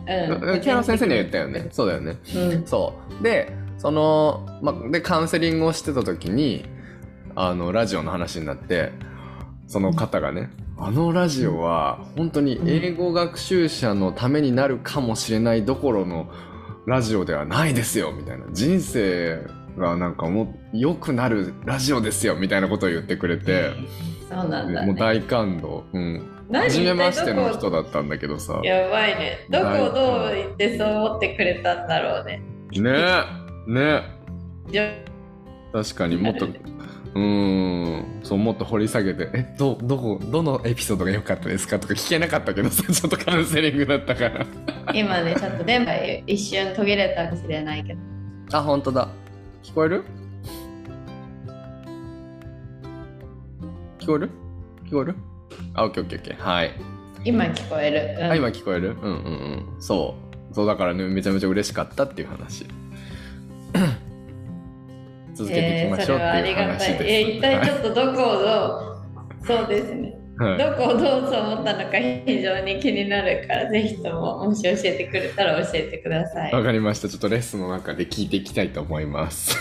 [0.47, 0.61] うん。
[0.61, 1.67] キャラ先生には言ったよね。
[1.71, 2.65] そうだよねうん。
[2.65, 6.65] そうでその、ま、でカウンセリングをしてた時に
[7.35, 8.91] あのラジオの話になって
[9.67, 16.27] その方がね、あのラジオは本当に英語学習者のためになるかもしれないどころの
[16.87, 19.45] ラジオではないですよみたいな人生
[19.79, 23.71] がなんかもう良くなるラジオですよみたいなことを言ってくれて、
[24.29, 24.85] そうなんだ、ね。
[24.85, 28.59] もう大感動、うん、何初めましての人だったんだけどさ。
[28.61, 29.47] ねやばいね。
[29.49, 32.41] どこをどう言ってそう思ってくれたんだろうね。
[32.73, 34.03] えね。
[34.67, 34.91] えじゃ
[35.73, 38.19] 確かにもっとうーん。
[38.23, 44.45] そうもっと掘り下げてえどどこどのエピソードが良かったですかとか聞けなかったけどさ ちょっとカウンセリングだったから。
[44.93, 47.99] 今ね、ちょっと電波一瞬途切れたかもしれないけど。
[48.51, 49.09] あ本当だ
[49.63, 50.03] 聞こえる？
[53.99, 54.29] 聞こえる？
[54.85, 55.15] 聞こえる？
[55.75, 56.37] あオッケーオッケーオッケー。
[56.41, 56.71] はい。
[57.25, 58.17] 今聞こえる。
[58.19, 58.31] うん。
[58.31, 58.91] あ今聞こえる？
[58.91, 59.11] うんうん
[59.75, 59.81] うん。
[59.81, 60.15] そ
[60.51, 60.55] う。
[60.55, 62.65] そうだからねめちゃめちゃ嬉しかったっていう話。
[65.35, 66.97] 続けていきましょうっていう話えーそれはありがたい。
[66.97, 68.45] です、えー一体ちょっとどこをど
[69.43, 70.18] う、そうですね。
[70.39, 76.53] はいどこをどう思ったのか非常に気になるから、ぜひとももし教えてくれたら教えてください。
[76.53, 77.09] わかりました。
[77.09, 79.57] ちょっとレッスンの中で聞いていきたいと思います。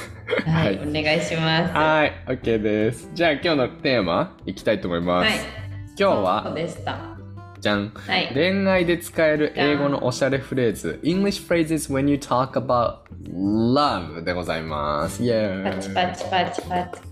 [0.46, 1.74] は、はいいお願いします。
[1.74, 3.10] はい、OK です。
[3.12, 5.26] じゃあ今日のテーマいきたいと思います。
[5.26, 5.68] はい
[6.00, 7.18] 今日そうは、でした。
[7.58, 7.88] じゃん。
[7.88, 8.30] はい。
[8.32, 15.20] 恋愛で使える英語のおしゃれフレーズ English phrases when you talk about love でございます。
[15.24, 17.08] イェパチーイパチパチパチ。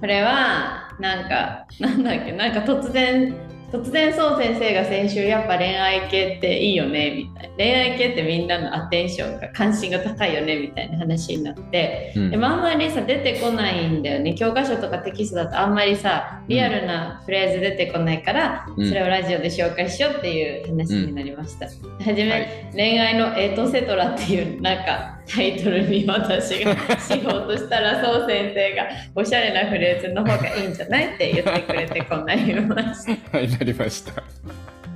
[0.00, 3.34] これは、なんか、なんだっけ、なんか突然、
[3.70, 7.56] 突然そう先生が先週やっぱ恋愛系っていいよねみたいな。
[7.56, 12.30] 恋愛系ってみんなのアテンションが関心が高いよねみたいな話になって、うん。
[12.30, 14.34] でもあんまりさ出てこないんだよね。
[14.34, 18.88] 教科書とかテキストだとあんまりさリアルなフレーズ出てこないから、うん。
[18.88, 21.70] それをラジオで紹介しようっていう話になりました、は
[22.04, 22.70] じめ、はい。
[22.72, 33.36] 恋愛のエトセトラっていうなんかタイトルに私がしようとしたらそう先生がおしゃれなフレーズの方がいいんじゃないって言ってくれてこんなに言いました。
[33.36, 34.22] はい、なりました。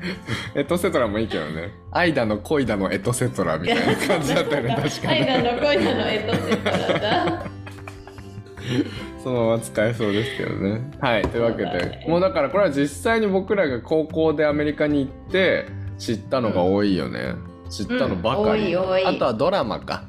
[0.55, 1.71] エトセトラもいいけどね。
[1.91, 5.21] 愛だの恋だのエトセトラみたいな 感じだったよね、確かに。
[5.21, 7.47] 愛だの恋だのエトセトラだ
[9.23, 10.81] そのまま使えそうですけどね。
[11.01, 15.67] はい、というわけで、ねもうだからこれは実際に僕らが高校でアメリカに行って
[15.99, 17.35] 知ったのが多いよね。
[17.71, 20.05] 知ったのばかり、うん多い多いあとはドラマか。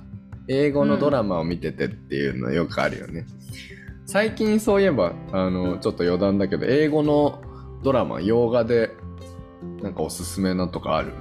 [0.48, 3.26] 英語のドラマを見ててっていうのよくあるよね。
[4.06, 7.42] 最近そういえば、あの、ちょっと余談だけど、英語の
[7.84, 8.92] ドラマ、洋画で
[9.82, 11.12] なんかおすすめのとかある？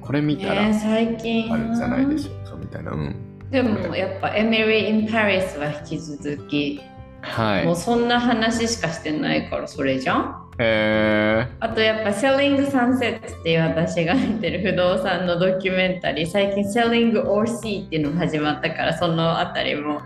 [0.00, 1.52] これ見たらね最近？
[1.52, 2.92] あるんじゃないでしょうかみたいな。
[2.92, 3.14] うん。
[3.50, 6.80] でもやっぱ「エミリー・イン・パリス」は引き続き、
[7.20, 7.66] はい。
[7.66, 10.42] もうそんな話しかしてないからそれじゃん？
[10.58, 20.00] へあとやっぱ「Selling Sunset」っていう私が見てる不動産のドキュメンタリー最近「Selling or See」っていうのも始まったからそのあたりも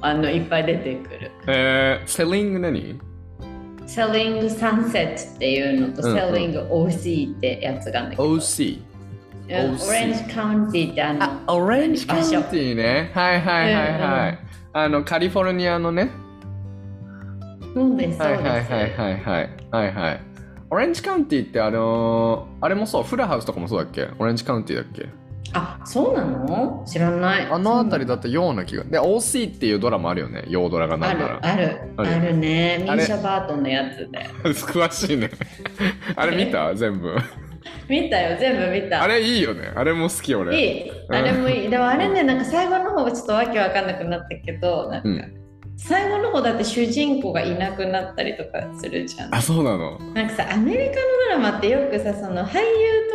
[0.00, 1.30] あのいっぱい出てくるー。
[1.48, 3.00] えー、セリング何
[3.88, 8.76] 「Selling Sunset」っていうのと「うんうん Selling or See」ってやつがあるんだけど、?OC。
[8.76, 8.88] うん
[9.50, 13.10] OC オレンジカウンティってあのあ、オレンジカウンティーね。
[13.14, 14.38] はいはいはいはい。
[14.74, 16.10] あの、カリフォルニアのね。
[17.74, 19.50] そうですはいはいはいはいはい。
[19.70, 20.20] はいはい。
[20.70, 24.08] オレンジカウンティーってあのーあれもそう、フラハウスとかもそうだっけ？
[24.18, 25.08] オレンジカウンティーだっけ？
[25.54, 26.84] あそうなの？
[26.86, 28.84] 知らないあの辺りだったような気が。
[28.84, 30.44] で、OC っていうドラマあるよね。
[30.48, 31.38] 洋ドラがなんなら。
[31.42, 35.30] あるあるあるねミーシャ・バートンのやつで 詳しいね。
[36.16, 36.74] あれ見た？
[36.74, 37.14] 全部。
[37.88, 39.72] 見たよ全部見たあれいいよね。
[39.74, 40.56] あれも好き俺。
[40.58, 45.34] いいあれもいいでもあれねなんか最後の方がちょっとわけわかんなくなったけどなんか、うん
[45.78, 49.98] 最後の方だって主人公がいなくなったりとかするじゃんあ、そうなの？
[50.12, 52.64] なんかさアメリカのドラマってよくさその俳優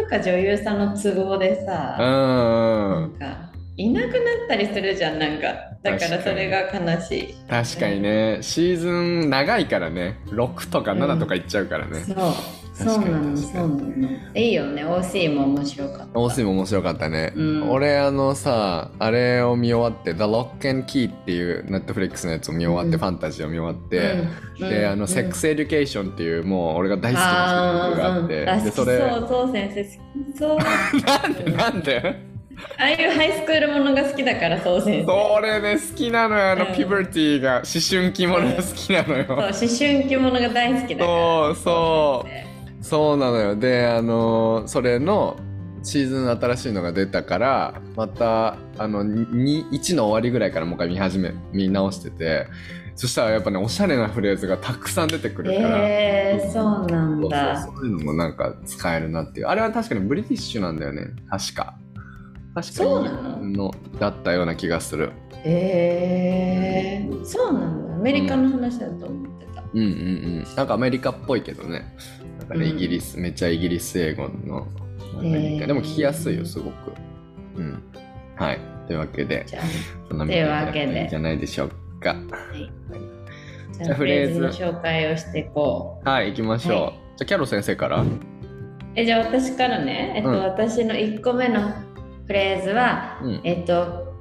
[0.01, 3.19] とか女優さんの都合でさ、うんうんうん。
[3.19, 4.13] なんかいなくなっ
[4.47, 5.47] たりするじゃんなんか
[5.81, 10.19] だからそれが悲しい確かにね、シーズン長いからね。
[10.27, 11.99] 6とか7とかいっちゃうからね。
[12.01, 12.17] そう
[12.73, 14.09] そうなのそうなの。
[14.33, 14.83] いいよね。
[14.83, 16.19] OC も面白かった。
[16.19, 17.71] オースイも面白かったね、うん。
[17.71, 24.23] 俺あのさあれを見終わって「The Lock and Key」っていうネットフリックスのやつを見終わって、うんファンタジーを見終わって、
[24.59, 24.69] うん。
[24.69, 25.07] であの、うん。
[25.07, 29.89] セックスエデュケーションっていうもう俺が大好きな曲があって、でそれそうそう先生好
[30.33, 30.57] きそう。
[31.05, 32.33] なんでなんで？
[32.77, 35.05] ああいうハイスクールものが好きだからそう先生。
[35.05, 36.73] それね好きなのよあの、うん。
[36.75, 41.17] puberty が思春期ものが好きなのよ、そう思春期ものが大好きだから。
[41.47, 42.52] そうそう
[42.83, 43.55] そうなのよ。
[43.55, 45.37] であのそれの
[45.81, 52.47] シーズン新しいのが出たからまたあの2 1の終わりぐらいからもう一回見始め見直してて。
[52.95, 57.63] そしたらやっぱねおしゃれなフレーズがたくさん出てくるから、えー、そうなんだ。
[57.63, 59.47] そういうのもなんか使えるなっていう。
[59.47, 61.07] あれは確かにブリティッシュなんだよね。
[61.27, 61.75] 確か。
[62.53, 65.11] 確かそうなののだったような気がする。
[65.43, 67.95] えー、そうなんだ。
[67.95, 69.89] アメリカの話だと思ってた、うんうんう
[70.41, 70.47] ん。
[70.55, 71.95] なんかアメリカっぽいけどね
[72.53, 72.67] なん。
[72.67, 74.67] イギリスめっちゃイギリス英語の
[75.17, 75.39] アメリカ。
[75.39, 76.93] えーでも聞きやすいよすごく。
[77.55, 77.83] うん。
[78.35, 78.59] はい。
[78.87, 79.45] というわけで
[80.09, 80.99] そんないうわけで。
[80.99, 81.69] いいんじゃないでしょう
[82.01, 82.11] か。
[82.11, 82.69] あ、はい、
[83.81, 84.39] じゃあフレーズ。
[84.39, 86.09] の紹介をしていこう。
[86.09, 86.91] はい行きましょう、はい。
[86.91, 88.03] じゃあキャロ先生から？
[88.95, 90.43] えじゃあ私からね、えっとうん。
[90.43, 91.71] 私の1個目の
[92.27, 93.41] フレーズは、うん。
[93.43, 94.13] えっと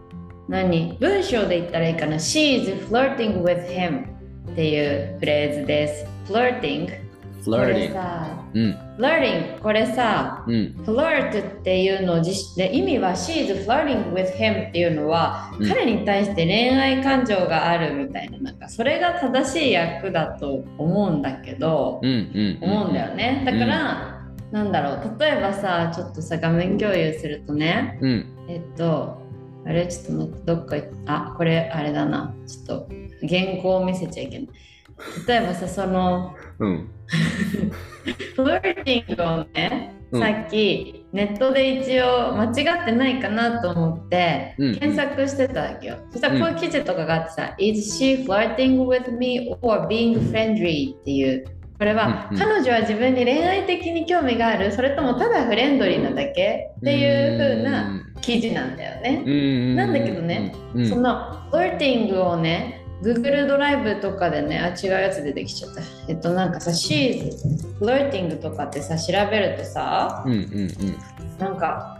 [0.48, 0.96] 何？
[1.00, 2.16] 文章で言ったらいいかな。
[2.16, 4.04] She is flirting with him
[4.52, 6.06] っていうフレーズです。
[6.32, 6.88] Flirting
[7.44, 7.90] これ
[8.98, 15.68] flirting これさうん、flirt っていうのを実で意味は She is flirting with him っていうのは、うん。
[15.68, 22.58] 彼に対して恋愛感情があるみたいななんかそれが正しい役だと思うんだけど、うん、うん。
[22.60, 23.42] 思うんだよね。
[23.44, 29.18] だから、なんだろう例えばさちょっとさ画面共有するとねうん、えっと
[29.64, 29.86] あれ？
[29.86, 32.34] ちょっと待ってどっか行っあこれあれだな。
[32.46, 32.88] ちょっと
[33.26, 34.48] 原稿を見せちゃいけない。
[35.26, 36.88] 例えばさそのうん、
[38.36, 40.20] フローティングをね、うん。
[40.20, 44.74] さっきネットで一応間違ってないかなと思ってうん。
[44.78, 45.96] 検索してたわけよ。
[46.10, 50.94] そしたらこういう記事とかがあってさ、Is she flirting with me or being friendly?
[50.94, 51.44] っていう。
[51.78, 52.42] これは、うんうん。
[52.42, 54.72] 彼女は自分に恋愛的に興味がある。
[54.72, 56.70] それともただフレンドリーなだけ？
[56.78, 59.22] っていう風な記事なんだよね。
[59.26, 65.80] うん、なんだけどね、うん、そのフローティングをね Google ドライブとかでねあ違うやつ出てきちゃった。
[66.08, 67.34] えっとなんかさ She's
[67.80, 70.96] flirting とかってさ調べるとさうん、うん、うん。
[71.38, 71.98] なんか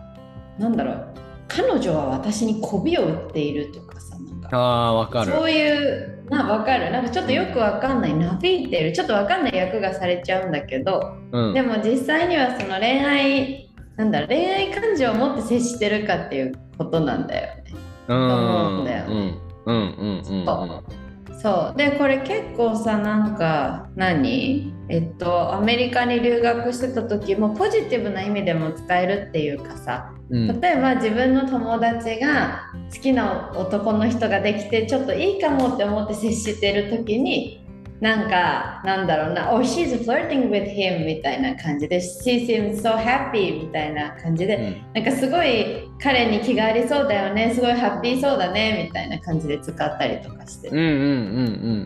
[0.59, 1.09] なんだろう。
[1.49, 4.49] 彼女は私に媚びを売っているとかさなんか。
[4.57, 5.33] ああ、わかる。
[5.33, 6.91] そういうなわかる。
[6.91, 8.15] なんかちょっとよくわかんない。
[8.15, 8.93] なびいてる。
[8.93, 17.75] ちょっとわかんない役がされちゃうんだけどうん、でも実際にはその恋愛なんだろう恋愛感情を持って接してるかっていうことなんだよね。
[18.09, 21.39] うん、思うんだようん、うん、うん、うん。
[21.39, 21.77] そう。
[21.77, 24.73] でこれ結構さなんか何？
[24.89, 30.13] えっとアメリカに留学してた時もポジティブな意味でも使えるっていうかさ。
[30.31, 37.62] うん、例えば自分の友達が好きな男の人ができてちょっといいかもって思って接してる時に
[38.03, 51.09] なんかなんだろうな「Oh she's flirting with him」みたいな感じで「She seems so happy」みたいな感じで、なんかすごい彼に気がありそうだよねすごいハッピーそうだねみたいな感じで使ったりとかしてうん、うん、うん、うん、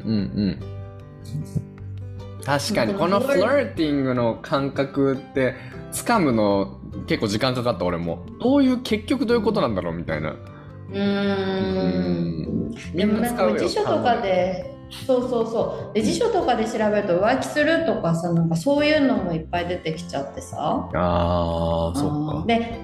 [0.05, 0.59] うん、うん。
[2.47, 5.55] 確かに、このフラーティングの感覚って、
[5.91, 8.25] 掴むの結構時間かかった俺も。
[8.41, 10.31] どういう、結局どういうことなんだろうみたいな。
[10.31, 10.99] うー
[12.69, 13.55] んみでもなんんな使うよ。
[13.57, 15.95] か辞書とかでそうそうそう。
[15.95, 20.89] で辞書とかで調べると浮気するとかさなんかそういうのもいっぱい出てきちゃってさ。
[20.95, 22.47] ああ、そっか。
[22.47, 22.79] で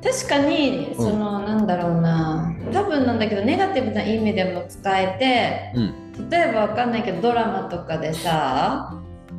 [0.00, 2.54] 確かにその、なんだろうな。
[2.72, 6.08] 多分なんだけどネガティブな意味でも使えて、うん。
[6.30, 8.92] 例えばわかんないけどドラマとかでさ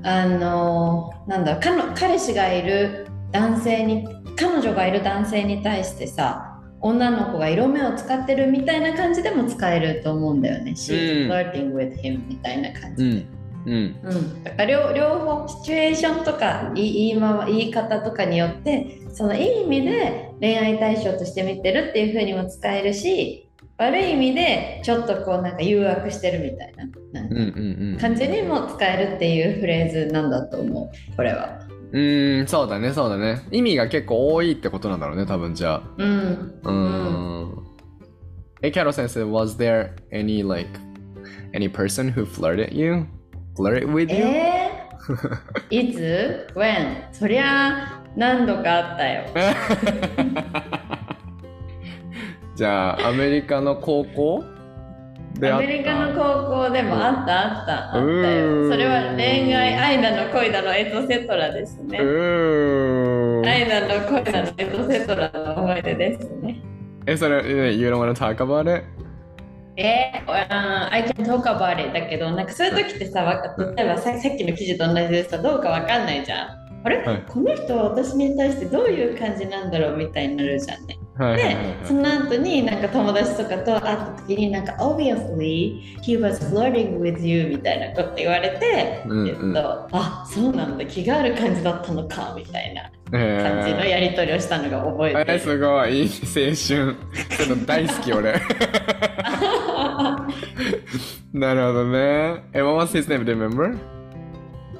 [0.03, 10.71] あのなんだろう彼の彼氏がいる男性に彼女がいる男性に対してさ女の子が色目を使ってるみたいな感じでも使えると思うんだよね。
[10.71, 13.09] She's うん flirting with him みたいな感うじで。
[13.09, 13.39] ん。
[13.65, 13.95] うん。
[14.03, 26.89] うん、だから両両方シチュエーションとか言い言いま言い方とかによってそのいい意味で恋愛対象として見てるっていう風にも使えるし悪い意味でちょっとこうなんか誘惑してるみたいな。
[27.99, 31.59] 感じにも使えるっていうフレーズなんだと思うこれは。
[31.91, 33.41] うーん、そうだね、そうだね。
[33.51, 35.83] 意味が結構多いってことなんだろうね、多分じゃあ。
[35.97, 37.65] うん、うーん。
[38.61, 40.69] え、キャロ先生、was there any like
[41.53, 43.05] any person who flirted you?
[43.57, 44.25] Flirted with you?
[44.25, 47.11] えー、いつ ?When?
[47.11, 49.23] そりゃ何度かあったよ。
[52.55, 54.43] じゃあ、アメリカの高校？
[55.47, 58.67] アメリカの高校でもあったあったあったうよ。
[58.67, 61.97] んそれは恋愛、愛だの恋だのエトセトラですね。
[61.99, 66.61] 愛だの恋だのエトセトラの思い出ですね。
[67.05, 68.83] え、それ、え you don't want to talk about it?
[69.77, 76.59] えー、uh, I can talk about it だけど、なんかそういう時ってさ、例えばささっきの記事と同じでさ、どうかわかんないじゃん。
[76.83, 80.97] あれ、はいこの人は私に対してどういう感じなんだろうみたいになるじゃんね。
[81.19, 95.39] でその後になんか友達とかと会った時になんか obviously he was flirting with you みたいなこと言われて、うんうんえっと、あそうなんだ気がある感じだったのかみたいなえ感じのやり取りをしたのが覚えてえる。
[95.39, 96.55] すごい、いい青春。
[96.55, 98.33] その大好き、俺。
[101.33, 102.43] なるほどね。
[102.53, 103.23] え、what was his name?
[103.25, 103.77] Do you remember?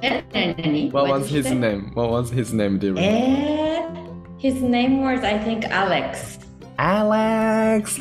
[0.02, 1.92] え、何何？What was his name?
[1.94, 2.78] What was his name?
[2.78, 3.00] Do you remember?
[3.00, 4.09] えー、
[4.40, 6.38] his name was I think Alex.
[6.78, 7.98] Alex!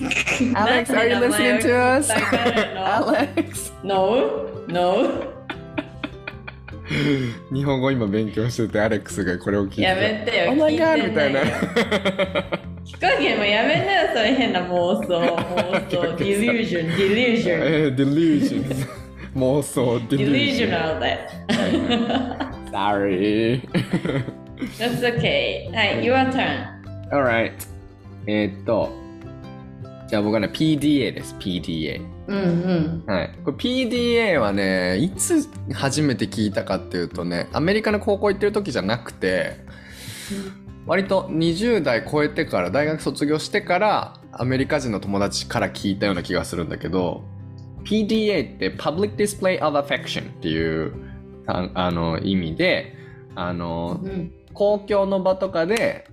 [0.55, 2.09] Alex, are you listening to us?
[2.09, 3.73] わかるの Alex!
[3.83, 4.47] No?
[4.67, 5.39] No?
[7.53, 9.81] 日本語今勉強してて、アレックスがこれを聞いて。
[9.83, 11.01] やめてよ Oh my 聞い god!
[11.03, 11.41] てみたいな。
[12.85, 15.19] ヒコゲもやめなよ、そういう変な妄想。
[15.19, 16.01] 妄想。
[16.15, 17.59] delusion, delusion.
[17.61, 18.63] えー、delusion.
[19.35, 20.71] 妄想、delusion.
[20.71, 21.19] delusional だよ。
[22.71, 23.61] Sorry.
[24.77, 25.73] That's okay.
[25.73, 26.79] はい、your turn.
[27.11, 27.53] Alright.
[28.27, 28.89] えーっと、
[30.07, 32.01] じゃあ僕はね、PDA です、PDA。
[32.27, 33.03] うんうん。
[33.07, 33.31] はい。
[33.45, 39.57] これ PDA はね、いつ初めて聞いたかっていうとね、アメリカの高校行ってる時じゃなくて、
[40.85, 47.23] 割と20代超えてから、大学卒業してから、アメリカ人の友達から聞いたような気がするんだけど、
[47.85, 50.93] PDA って Public Display of Affection っていう
[51.47, 52.95] ああの意味で、
[53.35, 56.05] あの、うん公共の場とかで、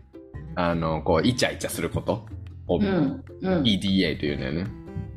[0.55, 2.27] あの、こう、イチャイチャすること？
[2.69, 3.63] をうんうん。
[3.65, 4.67] PDA というんだよね。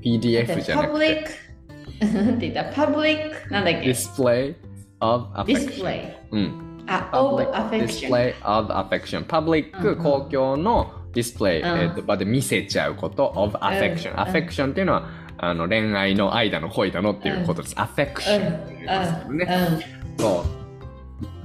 [0.03, 0.87] PDF じゃなくて。
[0.87, 4.55] パブリック、なんて言ったパブリック、なんだっけ？Display
[4.99, 5.79] of ディス affection.
[5.79, 6.35] プレイ。
[6.35, 6.85] うん。
[6.87, 8.11] あ、オ Public ブアフェクション。
[8.11, 9.25] display of affection.
[9.25, 14.11] パブリック、うんうん公共のディスプレイ、うんえーと場で見せちゃうこと of affection。
[14.11, 17.75] うん affection っていうのは、あの恋愛の愛だの恋だのっていうことです。
[17.75, 18.93] affection っていうこ
[19.27, 19.85] とですね。
[20.17, 20.43] そ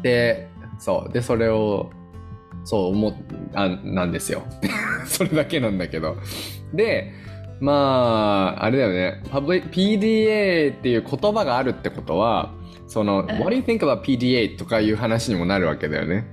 [0.01, 0.03] う。
[0.03, 1.13] で、そう。
[1.13, 1.91] で、それを、
[2.65, 3.15] そう思っ、
[3.55, 4.43] あ、なんですよ。
[5.07, 6.17] それだけなんだけど。
[6.73, 7.13] で、
[7.61, 9.23] まあ、あれだよね。
[9.31, 12.53] パブリ PDA っていう言葉があるってことは、
[12.87, 14.57] その、ん What do you think about PDA?
[14.57, 16.27] とかいう話にもなるわけだよね。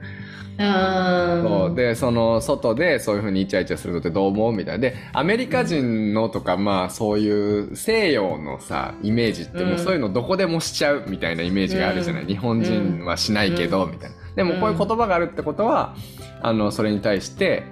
[0.57, 1.43] うん。
[1.43, 15.95] そうでその外でそういうふうにイチャイチャするのってどう思うみたいなでアメリカ人のとかまあそういう西洋のさイメージってもううんそういうのどこでもしちゃうみたいなイメージがあるじゃない、うん日本人はしないけど、みたいなでもこういう言葉があるってことは
[16.41, 17.63] あのそれに対して、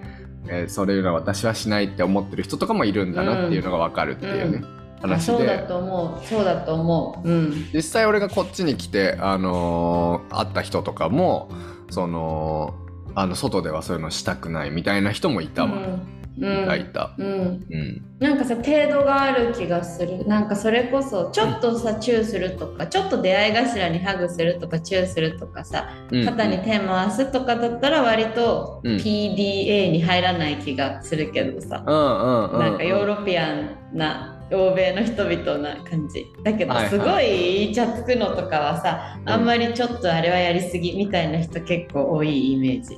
[0.48, 4.64] えーそれいうのは私はしないって思ってる人とかもいるんだなっていうのが分かるっていうね、
[5.02, 6.26] あ話そうだでと思う。
[6.26, 7.30] そうだと思う。
[7.30, 7.70] うん。
[7.74, 11.50] 実際俺がこっちに来て、あのー会った人とかも
[11.90, 12.74] その
[13.16, 16.19] あの外ではそういうのしたくないみたいな人もいたわ、うん。
[16.38, 17.16] いたいた。
[17.18, 17.66] うん。
[17.70, 18.06] うん。
[18.20, 20.26] なんかさ程度がある気がする。
[20.28, 26.26] なんかそれこそちょっとさチューするとかちょっと出会い頭にハグするとかチューするとかさうん。
[26.26, 28.96] 肩に手回すとかだったら割とうん。
[28.98, 31.84] PDA に入らない気がするけどさ。
[31.86, 36.26] うんなんかヨーロピアンな欧米の人々な感じ。
[36.44, 39.30] だけどすごいイチャつくのとかはさうん。
[39.30, 42.98] あんまりちょっとあれはやりすぎみたいな人結構多いイメージ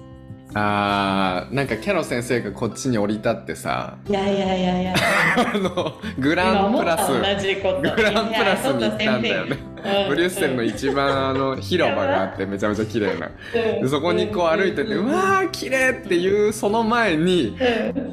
[0.54, 4.96] あーなんかキャロ先生がこっちに降り立ってさいやいやいやいや。
[5.54, 9.58] あのグ今ランプラスグランプラスに行ったんだよね。
[10.10, 13.30] ブリュッセルの一一番あの広場があってめちゃめちゃ綺麗な。
[13.54, 17.56] でそこにこう歩いててうわー綺麗っていうその前に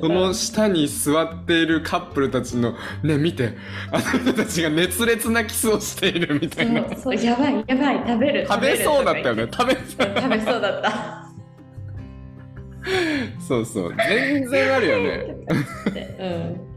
[0.00, 3.54] その下に座っているカップルたちのね見て
[3.90, 6.84] あの人たちが熱烈なキスをしているみたいな。
[6.96, 9.44] そうやばいやばい食べる食べそうだったよね。
[9.44, 11.27] ね食べ食べそうだった
[13.46, 13.94] そうそう。
[13.96, 15.36] 全然あるよね。
[16.18, 16.28] う
[16.64, 16.68] ん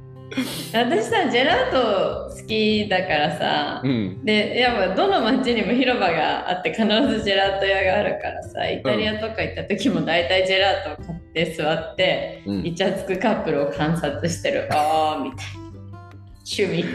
[0.74, 4.24] 私さジェラート好きだからさうん。
[4.24, 12.66] でやっぱどの町にも広場があって必ずジェラート屋があるからさイタリアとか行った時も大体ジェラートを買って座って、うん。
[12.66, 14.68] イチャつくカップルを観察してる。
[14.72, 15.46] あーみたい
[15.92, 16.10] な。
[16.50, 16.86] 趣味。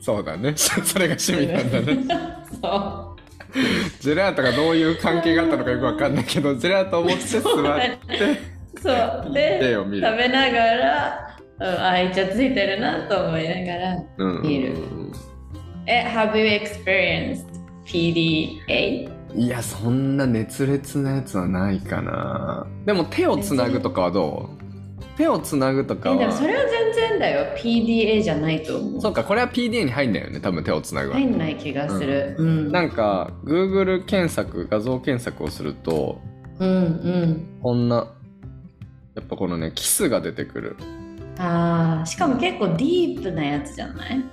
[0.00, 0.52] そうだね。
[0.56, 2.04] そ れが趣味なんだね。
[2.60, 2.68] そ
[3.10, 3.13] う
[4.00, 8.40] ジェラートがどういう関係があったのかよくわかんないけどジェラートを持って座ってね
[8.82, 9.32] そう。
[9.32, 14.74] で食べながら、うん、あイチャついてるなと思いながらうん見る
[15.86, 17.44] え Have you experienced
[17.86, 19.08] PDA?
[19.36, 22.66] いやそんな熱烈なやつはないかな。
[22.86, 24.63] でも手をつなぐとかはどう？
[25.16, 27.46] 手をつなぐとかえでもそはれは全然だよ。
[27.56, 29.00] PDA じゃないと思う。
[29.00, 31.16] そうかこれは PDA に入んないよね多分手をつなぐは。
[31.16, 32.34] 入んない気がする。
[32.38, 32.72] うん。
[32.72, 36.20] なんか Google 検索画像検索をすると
[36.58, 37.46] うんうん。
[37.62, 38.08] こんな
[39.14, 40.76] やっぱこのねキスが出てくる。
[41.38, 44.24] あーしかも結構ディープなやつじゃない？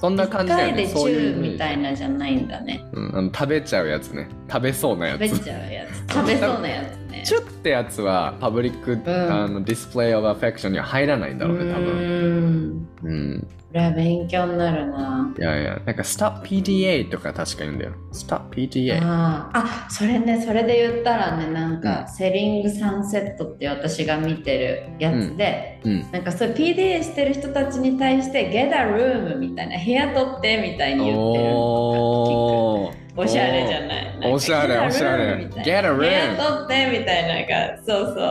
[0.00, 0.86] そんな感じだよね。
[0.86, 1.52] そういうイューメージ。
[1.52, 2.84] みたいなじゃないんだね。
[2.92, 4.28] うん、あの食べちゃうやつね。
[4.50, 5.28] 食べそうなやつ。
[5.28, 6.12] 食べちゃうやつ。
[6.12, 7.22] 食べそうなやつね。
[7.24, 9.02] チュってやつはパブリック、ん。
[9.08, 11.86] あのディスプレイオブアフェクションには入らないんだろうね多分。
[11.86, 15.30] 分うんこれは勉強になるな。
[15.38, 17.92] いやいやなんか Stop PDA とか確か言うんだよ。
[18.12, 19.86] Stop PDA あー。
[19.86, 26.10] あそれねそれで言ったらねなんか、セリングサンセットって私が見てるやつで、うん。
[26.10, 33.20] なんかそう PDA してる人たちに対して「Get a room」みたいな部屋取ってみたいに言ってるおー。
[33.20, 34.04] おしゃれじゃない。
[34.12, 35.46] なんかおしゃれおしゃれ。
[35.46, 38.24] Get a な room 部屋取ってみたいなのがそうそ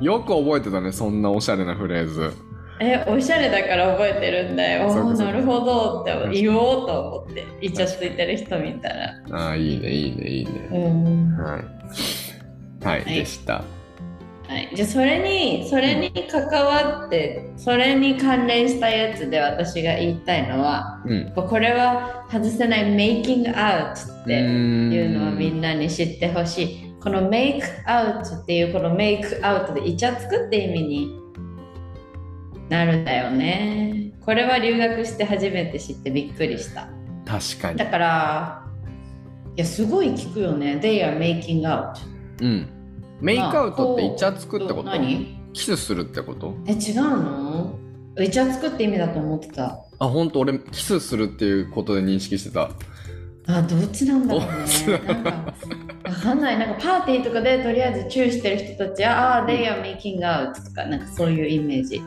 [0.00, 0.04] う。
[0.04, 2.32] よく覚えてたねそんなおしゃれなフレーズ
[2.80, 5.14] えおしゃれだから覚えてるんだよ。
[5.14, 9.22] なるほどって言おうと思ってイチャついてる人見たら。
[9.30, 10.50] ああいいねいいねいいね。
[10.72, 11.36] うん。
[11.36, 12.84] はい。
[12.84, 13.14] はい、はい。
[13.14, 13.62] でした。
[14.48, 21.32] はい、じゃあそれにそれに関わってそれに関連したやつで私が言いたいのはうん。
[21.34, 26.94] これは外せない making out っていうのはみんなに知ってほしい。
[27.02, 31.19] この make out っていうこの make out でイチャつくって意味に
[32.70, 34.12] なるんだよね。
[34.24, 36.88] これは留学して初めて知ってびっくりした。
[37.26, 37.86] 確かにだ。
[37.86, 38.64] から、
[39.56, 40.78] いや、すごい聞くよね。
[40.82, 41.94] They are making out。
[42.40, 42.68] うん。
[43.20, 44.84] メイクアウトってイチャつくってこと？
[44.84, 45.38] 何？
[45.52, 46.54] キスするってこと？
[46.66, 47.78] え、違うの？
[48.18, 49.84] イチャつくって意味だと思ってた。
[49.98, 50.40] あ、本当？
[50.40, 52.70] 俺キスするっていうことで認識してた。
[53.48, 54.48] あ、どっちなんだろうね。
[55.08, 55.30] なんか、
[56.04, 56.58] わかんない。
[56.58, 62.00] なんかパーティーとかでとりあえずチューしてる人たちは、ああ、they are making out とか、なんかそういうイメージ。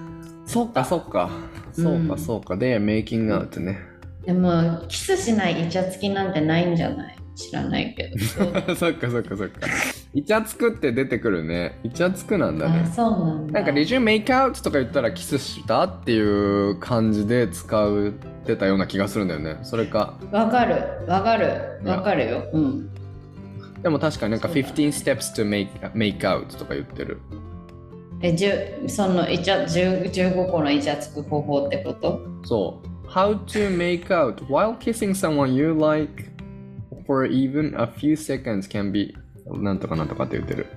[0.46, 1.30] そっかそっか。
[1.74, 2.56] そうかうんそうか。
[2.58, 3.80] で、making out ね。
[4.26, 7.16] でも、キスしないイチャつきなんてないんじゃない？
[7.36, 8.20] 知らないけど。
[8.76, 9.68] そっかそっかそっか。
[10.14, 11.80] イチャつくって出てくるね。
[11.84, 12.86] イチャつくなんだあ、ね。
[12.94, 13.54] そうなんだ。
[13.54, 14.64] なんか、Did you make out?
[14.64, 18.12] とか言ったらキスしたっていう感じで使うっ
[18.46, 19.58] てたような気がするんだよね。
[19.64, 20.14] それか。
[20.32, 20.76] わかる、
[21.08, 22.44] わかる、わかるよ。
[22.54, 22.90] うん。
[23.82, 27.20] でも確かになんかそうだ15 steps to make, make out とか言ってる。
[28.26, 33.08] え、じゅそのイチャ10 15個のイチャつく方法ってことそう。
[33.10, 36.32] How to make out while kissing someone you like
[37.06, 39.14] for even a few seconds can be
[39.46, 40.68] なんとかなんとかって言ってる。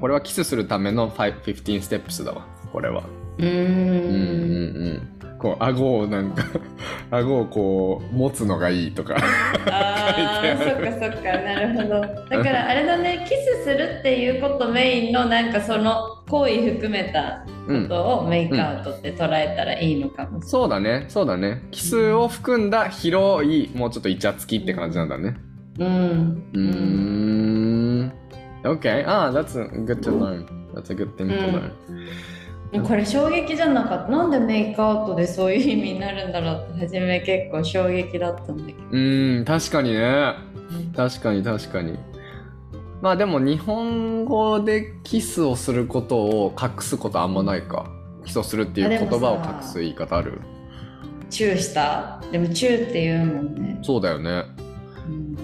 [0.00, 2.46] これはキスするための5 15 steps だわ。
[2.72, 3.02] これは。
[3.40, 3.48] うーん。
[3.48, 5.38] うんうんうん。
[5.38, 6.44] こう、顎をなんか、
[7.10, 9.16] 顎をこう、持つのがいいとか。
[9.16, 9.22] あ
[10.42, 12.00] あ、そっかそっか、なるほど。
[12.28, 17.82] だからあれだね、 キスするっていうことメインのなんかその行為含めたうん。
[17.84, 21.62] ことをメイクアウトって捉えたらいいのかもしそうだね、そうだね。
[21.70, 25.36] キスを含んだ広い、もうちょっとイチャつきって感じなんだね。
[25.78, 26.42] うん。
[26.52, 26.60] うー
[28.04, 28.12] ん。
[28.62, 29.04] Okay.
[29.06, 29.54] Ah, that's
[29.86, 30.44] good to learn.
[30.74, 31.70] That's a good thing to うん learn.
[31.88, 32.00] うん
[32.78, 34.12] これ衝撃じゃなかった。
[34.12, 38.78] なんでメイクアウトでそういう意味になるんだろうって初め結構衝撃だったんだけど。
[38.90, 40.34] うーん、確かにね。
[40.96, 41.98] 確かに確かに。
[43.02, 47.90] まあでも日本語でキスをすることを隠すことあんまないか。
[48.24, 50.40] キスをするっていう言葉を隠す言い方ある
[51.30, 53.78] チューしたでもチューって言うもんね。
[53.82, 54.44] そうだよね。
[55.08, 55.36] うん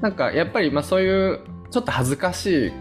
[0.00, 2.72] なんかやっぱりまあそういうちょっと恥ずかしい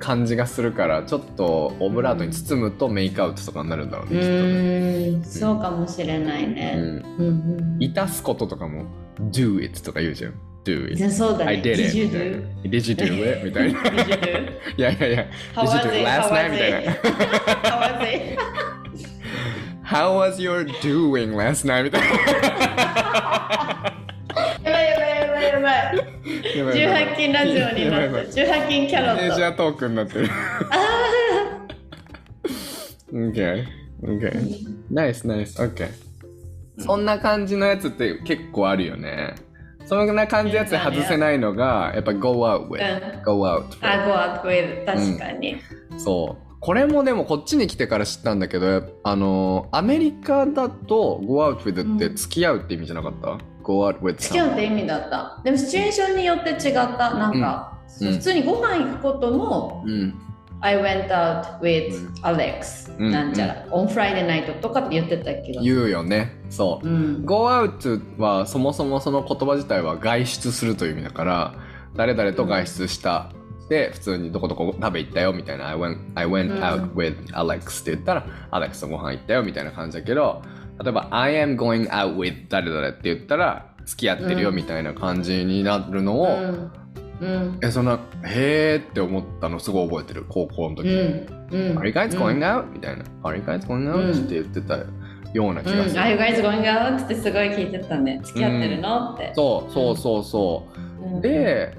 [0.00, 5.40] 感じがするからちょっとオブラートに包むとメイクアウトとかになるんだろうね、うん、っとね。
[5.40, 7.02] そうかもしれないね。
[7.78, 8.86] いたすこととかも
[9.30, 10.34] 「do it」とか言うじゃん
[10.64, 13.80] 「do it」そうだね「I did it」みたいな「did you do it」みたいな
[14.76, 15.26] 「いやいやいや。
[15.54, 16.92] Did you do it last night」みたいな
[19.84, 23.76] 「how was your doing last night」みたいな。
[26.54, 28.18] 18金ラジオになった。
[28.30, 29.14] 18金キャロット。
[29.16, 30.28] マネージャートークになってる。
[33.12, 33.64] OK。
[34.02, 34.66] OK。
[34.90, 35.60] ナイスナイス。
[35.60, 35.88] OK。
[36.78, 39.34] そんな感じのやつって結構あるよね。
[39.86, 43.20] そんな感じのやつで外せないのが、やっぱ go out う with。
[43.20, 43.22] ん。
[43.24, 44.42] go out あ、with。
[44.42, 45.56] go out with 確かに。
[45.98, 46.50] そう。
[46.60, 55.40] これもでもこっちに来てから知ったんだけど、あの、アメリカだと go out with って付き合うって意味じゃなかった、?go out with 付き合うって意味だった。
[55.44, 57.14] でもシチュエーションによって違った。
[57.14, 57.80] なんか、うん
[58.12, 60.14] 普通にご飯行くことも、うん。
[60.62, 65.60] I went out with うん Alex、うんなんちゃら、on Friday night とかって言ってたけど。
[65.60, 66.40] 言うよね。
[66.50, 66.86] そう。
[66.88, 67.24] うん。
[67.26, 71.54] go out はそもそもその言葉自体は外出するという意味だから、
[71.96, 73.30] 誰々と外出した。
[73.68, 80.42] で、普通にどこどこ食べ行ったよみたいな、I went, I went うん out with Alex って言ったら、Alex とご飯行ったよみたいな感じだけど、
[80.82, 86.72] 例えば I am going out with 誰々って言ったら、付き合ってるよみたいな感じになるのを、うん。
[87.20, 87.58] うん。
[87.62, 90.88] え、そんな、へーって思ったのすごい覚えてる、高校の時。
[90.88, 91.26] うん。
[91.50, 91.78] うん。
[91.78, 92.64] Are you guys going out?
[92.72, 93.04] みたいな。
[93.22, 94.12] Are you guys going out?
[94.12, 94.78] うんって言ってた
[95.34, 96.00] ような気がすうん、る。
[96.00, 97.04] Are you guys going out?
[97.04, 98.20] ってすごい聞いてたね。
[98.22, 99.32] 付き合ってるの、って。
[99.34, 100.68] そうそうそうそ
[101.02, 101.04] う。
[101.04, 101.76] うん、で、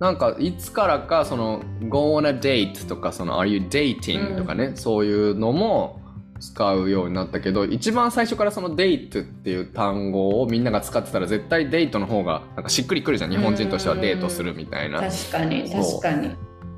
[0.00, 6.00] なんかいつからかその go on a date とかその are you dating とかね、そういうのも
[6.40, 13.30] 使うようになったけど一番最初からその date っていう単語をみんなが使ってたら絶対デートの方がなんかしっくりくるじゃん。
[13.30, 15.00] 日本人としてはデートするみたいな。
[15.00, 16.34] 確かに、確かに。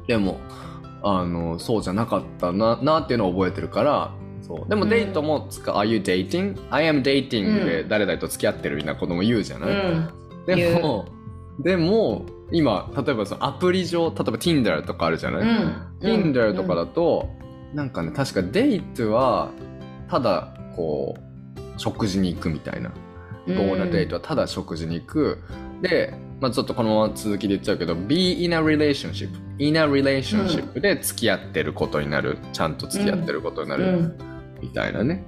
[0.07, 0.41] でも
[1.03, 4.69] あのそうじゃなかったななっていうのを覚えてるからそう。
[4.69, 6.61] でもうんデートも使う、Are you dating?
[6.71, 10.09] I am dating で誰々と付き合ってるみたいなことも言うじゃうない、ん。
[10.47, 11.07] でも、
[11.61, 16.33] でも、今、例えばそのアプリ上、例えば Tinder とかあるじゃない、うん。
[16.33, 17.29] Tinder とかだと、
[17.75, 19.51] なんかね、確かデイトは、
[20.09, 21.23] ただ、こう、
[21.79, 22.93] 食事に行くみたいな。
[23.47, 25.39] うん、Go on a date はただ食事に行く。
[25.81, 29.31] で、まあちょっとこのまま続きで言っちゃうけど、be in a relationship。
[29.59, 32.39] in a relationship で付き合ってることになる。
[32.53, 33.85] ちゃんと付き合ってることになる。
[33.85, 34.19] うん。
[34.61, 35.25] みたいなね。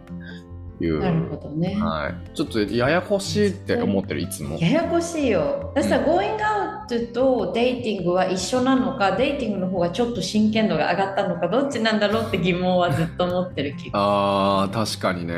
[0.80, 1.00] いう。
[1.00, 1.74] なるほどね。
[1.74, 2.36] はい。
[2.36, 4.58] ちょっとややこしいって思ってる、いつも。
[4.58, 5.72] ややこしいよ。
[5.74, 13.92] だからさ、going out とデイティングは一緒なのか、デイティングの方がちょっと真剣度が上がったのか、どっちなんだろうって疑問はずっと持ってる気が。
[13.94, 15.34] あー、確かにね。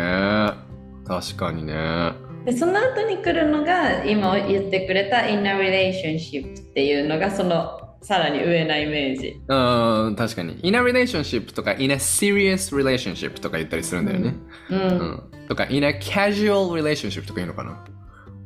[1.06, 2.12] 確かにね。
[2.44, 7.75] で、その後に来るのが、今言ってくれた in a relationship っていうのが、その
[8.06, 9.40] さらに上なイメージ。
[9.48, 10.60] うん、確かに。
[10.62, 14.34] in a relationship とか in a serious relationship とか言ったりするんだよね。
[14.70, 14.78] うん。
[14.78, 15.22] うん。
[15.48, 17.84] とか in a casual relationship とか言うのかな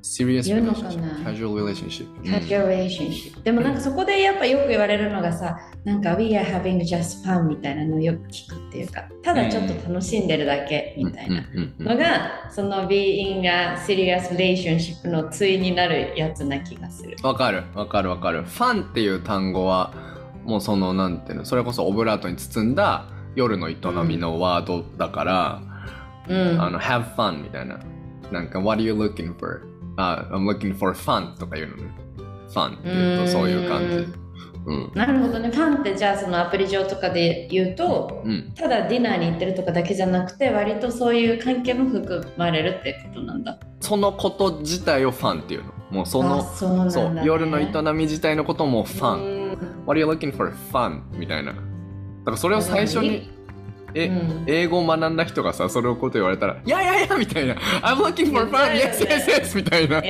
[0.00, 3.42] うのか relationship な？casual relationship うん casual relationship。
[3.42, 11.44] でもなんかそこでやっぱよく言われるのがさ、なんか we are having just fun みたいなのをよく聞くっていうか、ただちょっと楽しんでるだけみたいな。
[11.78, 17.16] のが、その being a serious relationship の対になるやつな気がする。
[17.22, 18.44] わかるわかるわかる。
[18.44, 19.92] ファンっていう単語は、
[20.44, 23.76] もうその、なんていうの、それこそオブラートに包んだ夜の営
[24.06, 25.62] みのワードだから、
[26.28, 26.60] うん。
[26.60, 27.78] あの、have fun みたいな。
[28.30, 29.69] なんか、what are you looking for?
[29.96, 31.82] あ、I'm looking for fun とか言うのね。
[32.48, 34.20] fun っていうとそういう感じ。
[34.66, 34.92] うん。
[34.94, 35.50] なるほどね。
[35.50, 38.52] ファンってじゃあそのアプリ上とかで言うと、うん。
[38.54, 43.58] ただディナーに行ってるとかだけじゃなくて、割とそういう関係も含まれるってことなんだ。
[43.80, 45.72] そのこと自体をファンっていうの。
[45.90, 46.90] もうそあの、そうね。
[46.90, 49.40] そう、夜の営み自体のこともファン。
[49.54, 49.58] ン。
[49.86, 50.52] What are you looking for?
[50.72, 51.52] Fun みたいな。
[51.52, 53.30] だからそれを最初に、
[53.94, 58.76] え、うん英語を学んだ人がさ、それをこと言われたら、いやいやいやみたいな、I'm looking for い fun!
[58.76, 59.56] や Yes, yes, ね yes!
[59.56, 60.00] みたいな。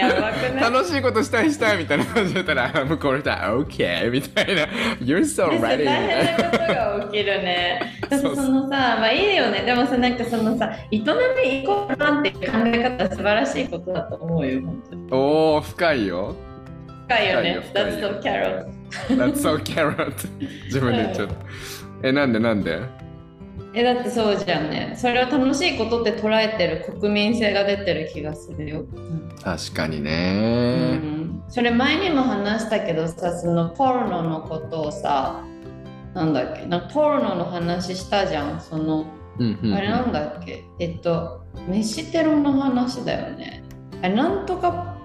[0.71, 4.11] 楽しいことしたいしたいみたいな感じだったら、向こうの人は、OK!
[4.11, 4.63] みたいな。
[5.01, 5.85] You're so で ready!
[5.85, 7.81] 大変なことが起きるね。
[8.11, 9.63] そのさ、まあいいよね。
[9.63, 11.03] でもさ、なんかそのさ、営み
[11.63, 15.07] イコールファンって考え方は素晴らしいことだと思うよ、本当に。
[15.13, 16.35] おー、深いよ。
[17.09, 17.61] 深いよね。
[17.75, 18.67] That's so carrot.
[19.11, 20.13] That's so carrot.
[20.67, 21.35] 自分で言っちゃった。
[22.03, 22.79] え、なんでなんで？
[23.73, 24.95] え、だってそうじゃんね。
[24.97, 28.85] それを楽しいことって捉えてる国民性が出てる気がするよ。
[29.43, 30.97] 確かにうね。
[30.97, 35.45] ん、それ前にも話したけどさ、そのポルノのことをさ、
[36.15, 38.61] なんだっけ、なポルノの話したじゃん。
[38.61, 39.07] その、
[39.39, 43.63] うんうんうんあれなんだっけ、えっと、飯テロの話だよね。
[44.03, 44.97] あれ、なんとか、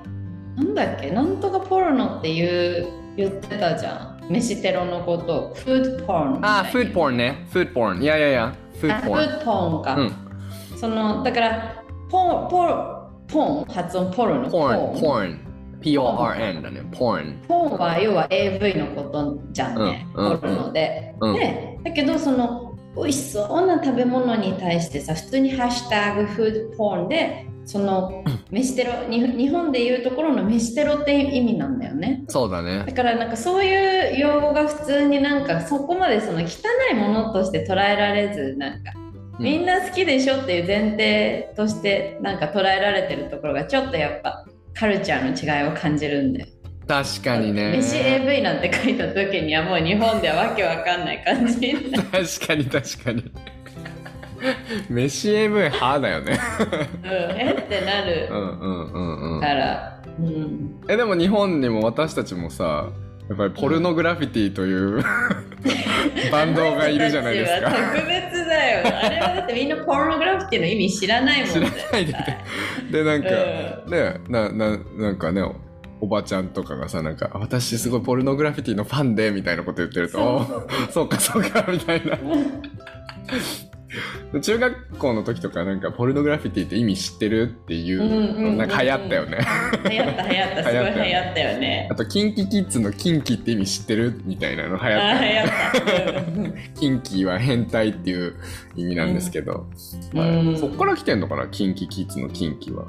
[0.56, 2.44] なんだっけ、なんとかポルノってい
[2.82, 4.15] う言ってたじゃん。
[4.30, 6.46] 飯テロのことを、フードポーン。
[6.46, 7.46] あ、フードポーンね。
[7.52, 8.02] フードポーン。
[8.02, 9.28] いやいやいや、フーあドポーン。
[9.28, 9.96] フードポーンか。
[9.96, 10.78] うん。
[10.78, 12.96] その、だから、ポン、ポン、
[13.28, 14.50] ポン、発音ポルノ。
[14.50, 15.40] ポーン、ポーン。
[15.82, 16.82] P-O-R-N だね。
[16.92, 17.42] ポーン。
[17.48, 21.14] ポンは要は AV のことじゃんね、うんうんポルノで。
[21.22, 32.24] うんで、だけどその美味しそうな食べ物に対してさ、普通にハッシュタグフードポーンで、その飯テロに、日本でいうところの飯テロって意味なんだよね。
[32.28, 32.94] そうだねだ。
[32.94, 36.46] からなんかそういう用語が普通になんかそこまでその汚
[36.92, 38.92] いものとして捉えられず、なんか
[39.40, 46.48] うんみんな好きでしょっていう前提としてなんか捉えられてるところがちょっとやっぱカルチャーの違いを感じるんで。
[46.88, 47.78] 確かにね。
[47.78, 51.74] 飯 AV なんて書いた時にはもう日本ではわけわかんない感じ
[52.12, 53.32] 確かに確かに。
[54.90, 56.40] 飯 AV 派だよね。
[57.04, 59.54] うんえってなうるんうんうんうんか。
[59.54, 62.90] ら、うん、え、でも日本にも私たちもさ、
[63.28, 65.04] やっぱりポルノグラフィティという
[66.32, 67.72] バンドがいるじゃないですか。
[67.72, 72.14] 特別だよあれはだってみんなポルノグラフィティの意味知らないもん知らないで
[72.92, 73.30] で、なんか、
[73.88, 75.42] うね、な、な、なんかね、
[76.02, 80.46] おばちゃんとかがさ、なんか、私すごいポルノグラフィティのファンで、みたいなこと言ってると、
[80.92, 82.18] そうかそうか、みたいな。
[84.34, 89.38] で 中学校の時とかなんかポルノグラフィティって意味知ってるっていうなんか流行ったよね。
[89.90, 90.64] 流行った流行った。
[90.70, 91.88] すごい流行ったよね。
[91.92, 95.14] あとキンキキッズのキンキって意味知ってるみたいなの流行った。
[95.14, 95.44] 流ね。
[95.44, 96.20] 行った。
[96.20, 98.36] う んキンキは変態っていう
[98.76, 99.68] 意味なんですけど、
[100.14, 100.58] はいうん。
[100.58, 101.48] そっから来てんのかな？
[101.48, 102.86] キンキキッズのキンキは。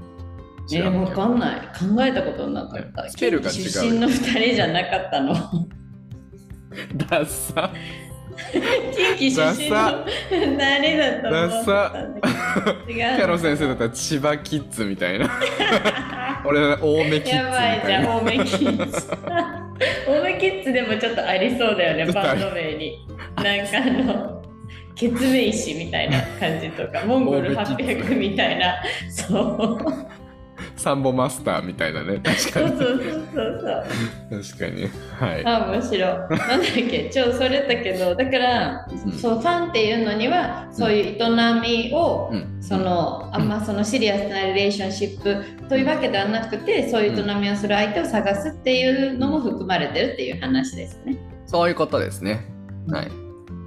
[0.66, 1.60] 知えー、わかんない。
[1.78, 3.08] 考えたことなかった。
[3.08, 5.34] スペルが違う出身の二人じゃなかったの。
[7.08, 7.72] ダッサ
[8.52, 8.62] 近
[9.16, 12.20] 畿出身の二人だと思ったんだ
[12.86, 12.92] け？
[12.94, 15.28] ど違うキャロ先生だったら千葉キッズみたいな。
[16.44, 17.92] 俺は青梅キッズみやばいじ。
[17.92, 19.08] ゃん、青梅キッズ。
[20.08, 23.06] 青梅キッズでもちょっとありそうだよね、バンド名に。
[23.36, 23.80] なんかあ
[24.14, 24.42] の、
[24.94, 28.76] ケツメイシみたいな感じとか、モンゴル青梅キッズ800みたいな。
[29.10, 29.78] そう。
[30.76, 32.20] サンボマスターみたいなね。
[32.22, 32.68] 確かに。
[32.68, 33.60] そうそうそう
[34.30, 34.42] そう。
[34.42, 34.88] 確かに。
[35.18, 35.46] はい。
[35.46, 36.00] あ、面白い。
[36.00, 36.38] なんだっ
[36.90, 42.56] け、 超それだけど、だから、うんそう、ファンっていうのには、そういう営みを、うん。
[42.66, 51.16] そのあんまそのシリアスなリレーションシップというわけではなくてそういう営みをする相手を探すっていうのも含まれてるっていう話ですね。
[51.46, 52.44] そういうことですね。
[52.88, 53.10] はい。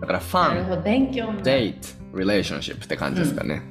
[0.02, 3.62] だからファン、なるほど勉強になるデート、リレーションシップって感じですかね。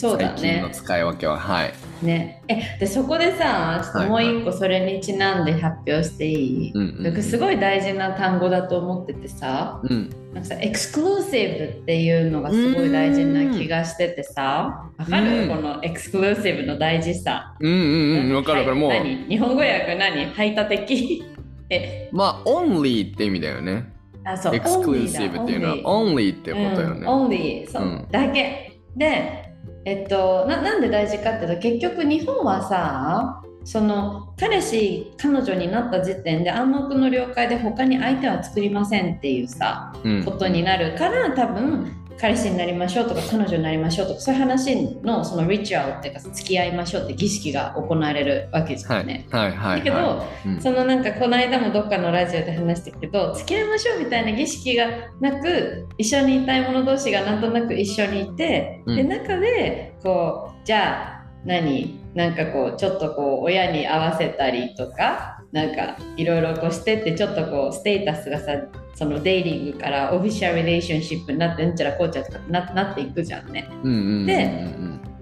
[0.00, 0.74] そうだ最近のね。
[0.74, 1.74] 使い分けははい。
[2.02, 2.42] ね。
[2.48, 10.08] えでそこでさ、ちょっともう一個それにちなんで発表していい、うんうん僕すごい大事な単語だと思っててさ、うん。
[10.32, 15.48] なんかさ、エクスクルーシブっていうのがすごい大事な気がしててさ、わかる、うん。
[15.48, 17.54] このエクスクルーシブの大事さ。
[17.60, 18.76] うんうんうんわかるわかる。
[18.76, 18.92] もう。
[19.28, 20.24] 日本語訳何？
[20.32, 21.22] 排他的？
[21.68, 23.84] え、まあ only って意味だよね。
[24.24, 25.76] あ、そう、エクスクルーシブっていうのは。
[25.76, 28.06] only only ってことよね、うん、only そう、うん。
[28.10, 28.78] だけ。
[28.96, 29.39] で
[29.84, 40.24] えっとななんで大事かっていうと結局日本はさその彼氏彼女になった時点で暗黙の了解で他に相手は作りませんっていうさうん。
[40.24, 49.26] ことになるから多分彼氏になりましょうとか彼女になりましょうとかそういう話のそのリチュアルっていうか付き合いましょうって儀式が行われるわけじゃはいんね。
[49.30, 49.78] はいはい。
[49.78, 50.60] だけど、はいうん。
[50.60, 54.86] そのなんかこの間もどっかのラジオで話したけど付き合いましょうみたいな儀式が
[55.20, 58.96] なく一緒にいたい者同士がなんとなく一緒にいて、うん。
[58.96, 61.98] で中でこうじゃあ何？
[62.14, 68.52] なんかこうちょっとこう親に合わせたりとかなんかいろいろこうしてってちょっとこうステータスがさ
[68.94, 73.68] そのデイリングからオフィシャルリレーションシップになってうんちゃらこうちゃらとかななっていくじゃんね。
[73.82, 74.70] うんうんうんうんで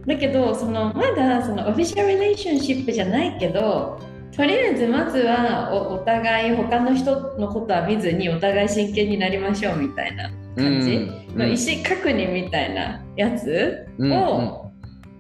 [0.07, 4.01] だけどそのまだそのオフィシャルリレーションシップじゃないけど
[4.35, 10.93] とりあえずまずはおお互い他の人のことは見ずにお互い真剣になりましょうみたいな感じ。
[10.97, 14.72] うんの意思確認みたいなやつうんを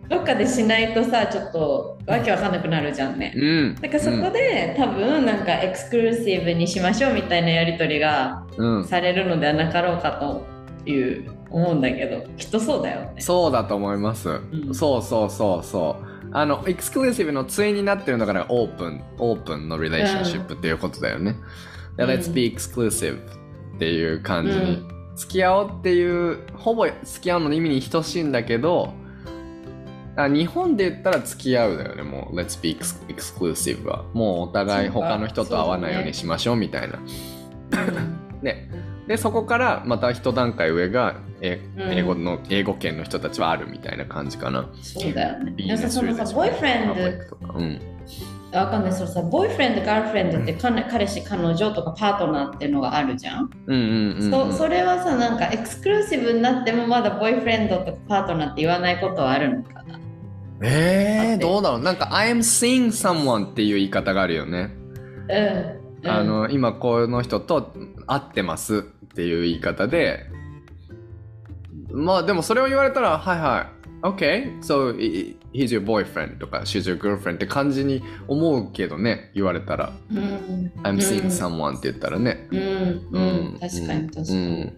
[0.08, 3.32] どっかでしないとさちょっとわけわかんなくなるじゃんね。
[3.36, 3.74] うん。
[3.74, 8.84] だからそこで多分なんかエクスクルーシブにしましょうみたいなやり取りがうん。
[8.86, 10.46] されるのではなかろうかと
[10.88, 13.20] いう思うんだけどきっとそうだよね。
[13.20, 14.70] そうだと思います、ん。
[14.72, 16.06] そうそうそうそう。
[16.32, 21.36] あのエクスクルーシブの対になってるのがオープンオープンのリレーションシップっていうことだよね、
[21.96, 22.10] でうん。
[22.10, 23.18] Let's be exclusive
[23.76, 24.98] っていう感じに、うん。
[25.16, 29.07] 付き合おうっていうほぼ付き合うの意味に等しいんだけどあ
[30.26, 36.98] 日本で言ったら付き合うだよねもう Let's be ex- exclusive はもうお互い他の人と会わないようにしましょうみたいな
[38.42, 38.70] ね
[39.06, 44.68] でそこからまた一段階上が英語の英語圏の人たちはあるみたいな感じかな。
[44.82, 45.52] そうだよね。
[45.56, 47.80] ビでもさそのさ、ボーイフレンパブリックとかうん。
[48.52, 53.50] ド、わかんない、そのさ、ボーイフレンド、ガールフレンドってかな彼氏、彼女とかパートナーっていうのがあるじゃん？
[53.66, 54.52] うんうんうんうん。
[54.52, 59.98] そそれはさ、なんかエクスクルーシブになってもまだボーイフレンドとかパートナーって言わないことはあるのかな？
[60.60, 64.70] えー、どうだろうなんか I'm seeing someone っていう言い方があるよね。
[65.28, 66.04] うん。
[66.04, 66.10] うん。
[66.10, 67.72] あ、の今この人と
[68.06, 68.80] 会ってますっ
[69.14, 70.26] ていう言い方で。
[71.90, 73.78] まあでもそれを言われたらはいはい。
[74.02, 79.92] OK so he's your boyfriend とか she's your girlfriend って感じに思うけどね言われたら。
[80.10, 82.48] うん、I'm うん seeing someone って言ったらね。
[82.50, 83.18] うん、う
[83.56, 84.72] ん、確かに確かに。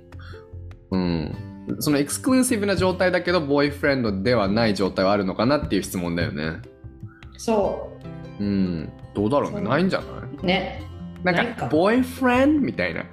[0.90, 6.60] うん、うん、そのエクスクルーシブな状態だけどボーイフレンドではない状態はあるのかなっていう質問だよね。
[7.36, 7.98] そ
[8.40, 8.44] う。
[8.44, 8.92] ん。
[9.14, 9.60] どうだろうね。
[9.60, 10.36] ないんじゃない？
[10.42, 10.82] うね。
[11.22, 13.04] なんかかボーイフレンドみたいな。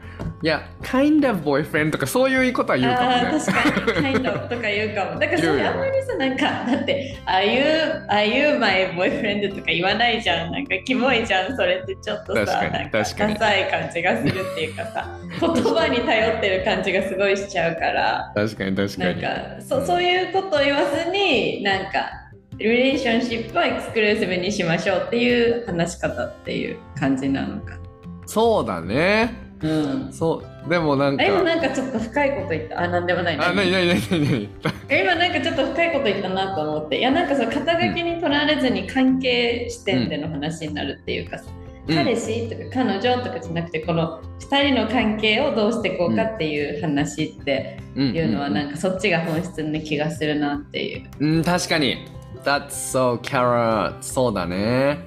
[0.43, 5.17] いや kind of boyfriend とかそういうことは言うかもああねー、確かに、kind of とか言うかも。
[5.19, 7.63] だからそれあんまりさ、なんか、だって、Are you,
[8.07, 10.51] are you my boyfriend とか言わないじゃん。
[10.51, 13.33] なんか、キモいじゃん、それってちょっとさ、確かになんか、確かに。
[13.33, 19.21] ダサい感じがするっていうかさ、 言葉に頼ってる感じがすごいしちゃうから、確かに確かに。
[19.21, 22.27] なんか、そそういうことを言わずに、なんか、
[22.59, 27.86] リレーションシップはエクスクルーシブにしましょうっていう話し方っていう感じなのか。
[28.27, 29.47] そうだね。
[29.61, 30.13] うん。
[30.13, 31.23] そうでもなんか。
[31.23, 32.81] あ今なんかちょっと深いこと言った。
[32.81, 33.35] あ、なんでもない。
[33.35, 34.49] あなになになになに
[34.89, 36.99] え 今なんかちょっと深いこと言ったなと思って。
[36.99, 41.45] いやなんかそう肩書きに取られずに関係視点での話になるっていうかさ、
[41.87, 51.03] 彼氏とか彼女とかじゃなくてこの2人の関係をどうしていこうかっていう話っていうのはなんかそっちが本質な気がするなっていう。
[51.19, 52.05] うん確かに。
[52.43, 54.99] That's so Kara そうだね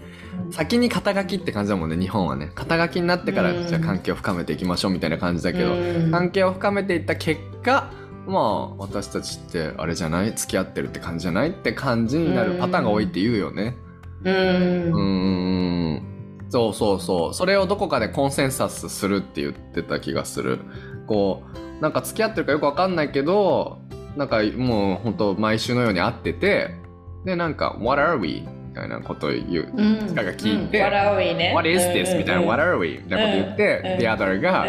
[0.50, 2.50] 先に肩書きって感じだもんね日本はね。
[2.54, 3.66] 肩書きになってからうん。
[3.66, 6.10] じゃあ関係を深めていきましょうみたいな感じだけど、うん。
[6.10, 7.90] 関係を深めていった結果
[8.26, 10.32] まあ私たちってあれじゃない？
[10.32, 13.76] 付き合ってるって感じじゃないって感じになるパターンが多いって言うよね。
[14.24, 14.92] うん。
[14.92, 16.02] うんん。
[16.48, 17.34] そうそうそう。
[17.34, 20.58] それをどこかでコンセンサスするって言ってた気がする。
[21.06, 21.42] こ
[21.78, 23.78] うなんか付き合ってるかよくわかんないけど
[24.16, 26.74] なんかもう本当毎週のように会ってて
[27.24, 30.82] でなんか「What are we?」みたいなことを言ううんなんか聞いてう
[31.52, 32.16] ん What is this?
[32.16, 33.00] みたいな、What are we?
[33.04, 34.66] みたいなこと言って、うん The other が、う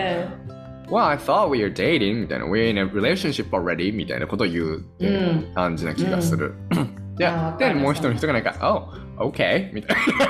[0.92, 6.54] Well, I thought we were dating みたいな、We're in a relationship already みたいなことを言うっていう感じな気がする。
[7.18, 7.30] で
[7.60, 8.56] で、もう一人の人がなんか、
[9.18, 10.26] Oh, okay みたいな。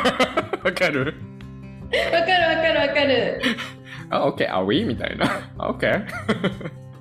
[0.64, 1.14] わかる？
[1.14, 3.42] んわかるわかるわかる
[4.12, 4.84] ?Oh, okay, are we?
[4.84, 5.26] みたいな。
[5.58, 6.04] Okay.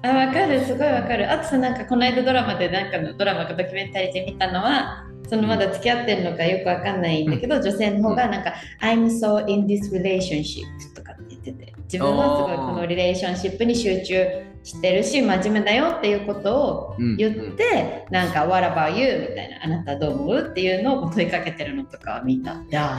[0.03, 0.61] あわかる。
[0.65, 1.31] すごいわかる。
[1.31, 10.65] あとさなんかこの間ドラマでなんかのドラマかドキュメンタリーで見たのはそのまだ付き合ってるのかよくわかんないんだけど、女性の方がなんか「I'm so in this relationship」
[10.97, 14.27] とかって言ってて自分はすごいこのリレーションシップに集中
[14.63, 17.17] してるし真面目だよっていうことをうん。
[17.17, 22.53] 言って、なんか「What about you?」みたいな「あなたどう思う?」っていうのを問いかけてるのとか見た。
[22.53, 22.57] い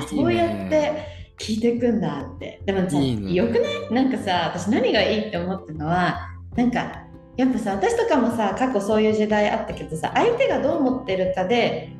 [0.07, 0.91] そうやって
[1.39, 2.61] 聞いていくんだって。
[2.65, 3.33] でもさね。
[3.33, 3.93] よくない？
[3.93, 7.03] なんかさ私何がいいって思ったのはなんか
[7.37, 11.93] やっぱさ私とかもさ過去そういう時代あったけどさ相手がどう思ってるかで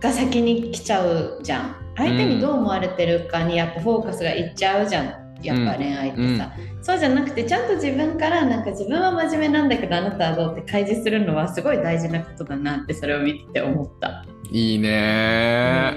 [0.00, 1.76] が先に来ちゃうじゃん。
[1.96, 5.20] 相手にどう思われてるかにやっぱフォーカスがいっちゃうじゃん。
[5.42, 14.24] やっぱ恋愛ってさ、そうじゃなくてちゃんと自分からなんか自分は真面目なんだけどあなたはどうって開示するのはすごい大事なことだなってそれを見てて思った。
[14.50, 15.94] いいね。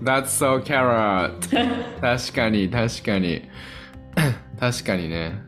[0.00, 1.40] ー、That's so carrot
[2.00, 3.42] 確かに確かに。
[4.58, 5.42] 確かにね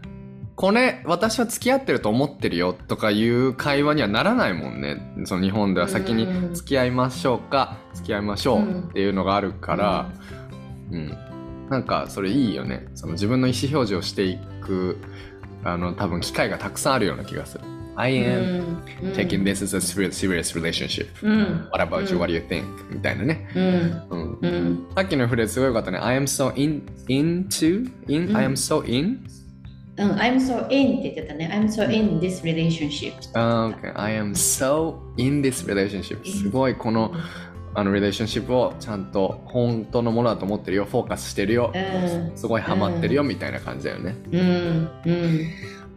[0.59, 5.01] これ私は付き合ってると思ってるよとかいう会話にはならないもんね。
[5.25, 6.53] その日本では先にうん。
[6.53, 10.11] 付き合いましょうか付き合いましょうっていうのがあるから、
[10.91, 11.17] うん。
[11.71, 12.89] なんかそれいいよね。
[12.97, 14.99] その自分の意思表示をしていく
[15.63, 17.65] あの多分機会がたくさんあるような気がする。
[17.95, 19.13] I う am ん。
[19.15, 21.07] taking this as a serious relationship.
[21.23, 22.17] うん、What about you?
[22.17, 22.65] うん What do you think?
[22.93, 24.03] みたいなね、うん。
[24.11, 24.87] うん、うん。
[24.97, 25.99] さっきのフレーズすごいよかったね。
[25.99, 29.21] I am so in into in、うん I am so in?
[29.99, 31.51] うん、I'm so in って言ってたね。
[31.53, 33.14] I'm so in this relationship.
[33.34, 34.01] あー okay.
[34.01, 36.24] I am so in this relationship.
[36.24, 37.12] すごいこの
[37.74, 40.84] あの relationship をちゃんと本当のものだと思ってるよ。
[40.84, 41.72] フォーカスしてるよ。
[41.74, 43.24] うん、すごいハマってるよ。
[43.24, 45.46] みたいな感じだよね、うん、うん。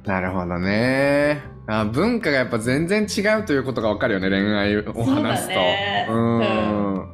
[0.05, 1.41] なるほどね。
[1.67, 5.53] あ文化がやっぱ全然違うということがわかるよね恋愛を話すと。
[6.07, 7.07] そうん。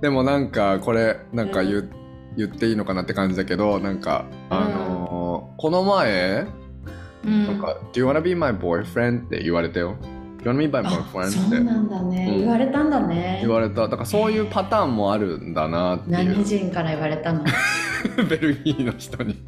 [0.00, 1.90] でもなんかこれなんか言,、
[2.36, 4.89] 言っていいのかなって感じだけどなんかあのー
[5.60, 6.46] この前
[7.22, 7.46] うん。
[7.46, 9.94] なんか「Do you wanna be my boyfriend?」って言われたよ
[10.42, 12.38] 「Do you wanna be my あ boyfriend?」そうなんだね、うん。
[12.38, 13.40] 言われたんだね。
[13.42, 13.82] 言われた。
[13.82, 17.44] だからそういうパターンもあるんだなってい何う人から言われたの？
[18.26, 19.38] ベルギーの人に。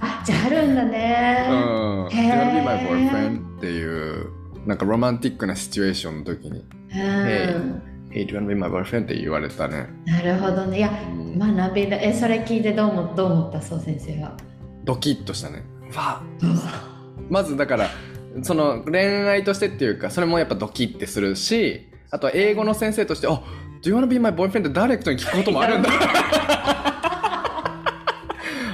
[0.00, 1.46] あじゃああるんだね。
[1.48, 4.30] うん「Do you wanna be my boyfriend?」っていう
[4.66, 6.64] なんかロマンティックなシチュエーションの時に。
[6.92, 7.82] うん、
[8.14, 9.04] Hey, do you wanna be my boyfriend?
[9.04, 9.88] って言われたね。
[10.06, 13.60] なるほどねいやうん学びだえそれ聞いてどうもどう思った？
[13.60, 14.36] そう先生は
[14.84, 15.64] ドキッとしたね。
[15.96, 16.22] わ
[17.28, 17.88] まずだから、
[18.42, 23.40] その恋愛としてっていうか、それもやっぱドキッてするし、あとは英語の先生として、あ
[23.82, 24.60] Do you wanna be my boyfriend?
[24.60, 25.88] ってダイレクトに聞くこともあるんだ。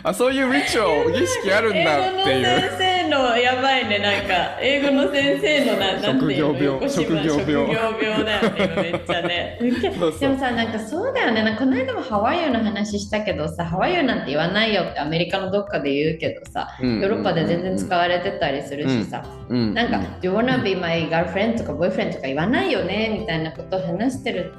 [0.03, 2.90] あ、そういうリチュアル、儀式あるんだっていう。
[3.11, 6.91] のやばいねなんか英語の先生のななんていうの職業病。
[6.91, 7.61] 職業病職業
[8.01, 9.59] 病だよね今めっちゃね。
[9.99, 10.21] そうそう。
[10.21, 11.43] でもさなんかそうだよね。
[11.43, 24.53] なんかこの間もハワイユの話したけどさハワイユなんて言わないよってアメリカのどっかで言うけどさヨヨーロッパで全然使われてたりするしさ、うん、なんか「Do you wanna be my girlfriend?」とか「boyfriend」とか言わないよねみたいなことを話してる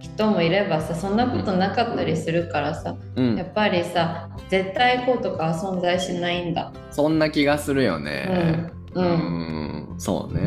[0.00, 6.72] 人もいればさそんなことなかったりするからさうんやっぱりさ絶対こうとかは存在しないんだ。
[6.90, 8.70] そんな気がするよね。
[8.94, 10.40] うんうんうんそうね。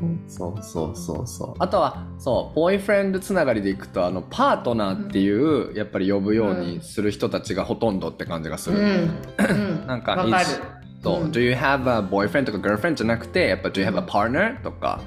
[0.00, 1.54] うんそうそうそうそう。
[1.58, 8.78] あとは、そう、ボーイフレンドつながりでいくと、あの、パートナーっていう、やっぱり呼ぶようにする人たちがほとんどって感じがする。
[8.78, 10.44] うんうん なんかわかる。
[11.02, 14.62] そう、うん Do you have a boyfriend とか girlfriend じゃなくて、やっぱ Do you have a partner?
[14.62, 15.00] とか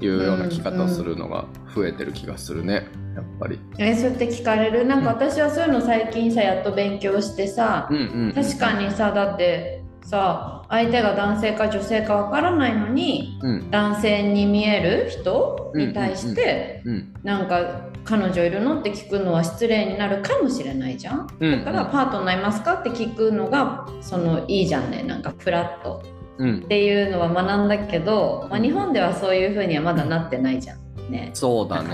[0.00, 1.44] いうような聞き方をするのが
[1.74, 2.86] 増えてる気がするね。
[3.14, 3.58] やっぱり。
[3.78, 4.84] えそうやって聞かれる？
[4.86, 8.32] なんか私はそういうの最近さやっと勉強してさうんうん、うん。
[8.32, 13.70] 確かにさだってさ相手が男性か女性かわからないのにうん。
[13.70, 17.14] 男性に見える人に対して、うん。
[17.22, 21.64] なんか彼女いるのって聞くのは失礼になるかもしれないじゃんうん。
[21.64, 26.68] だからパートナーいますかって聞くのがそのいいじゃんねなんかフラットうんっ。
[26.68, 31.90] ていうのは学んだけど、まあ、日本ではそういう風にはまだなってないじゃんねそうだね。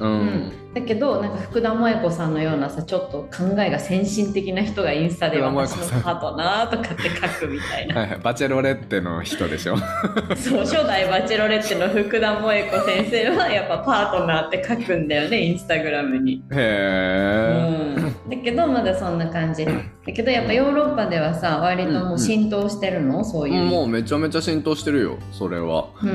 [0.00, 0.52] ううんん。
[0.74, 8.18] だけどなんか福田萌子さんのようなさちょっと考えが先進的な人がインスタで私のパートナーとかって書くみたいなはいはい。
[8.18, 9.76] バチェロレッテの人でしょ。
[10.36, 16.42] そう初代バチェロレッテの福田萌子先生はやっぱパートナーって書くんだよねインスタグラムに。
[16.52, 17.94] へえ。
[17.96, 19.72] うん、だけどまだそんな感じだ
[20.12, 25.86] けどやっぱヨーロッパではさ割ともう浸透してるの、そういうもうめちゃめちゃ浸透してるよ、それは。
[26.02, 26.10] うー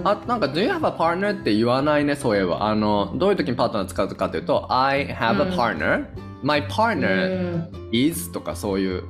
[0.00, 1.30] んあ、なんか、do you have a partner?
[1.32, 2.62] って言わないね、そういえば。
[2.62, 6.06] あの、どういう時にパートナー使うかというと、I have うん a partner.、
[6.42, 9.04] My う partner ん is とかそういう、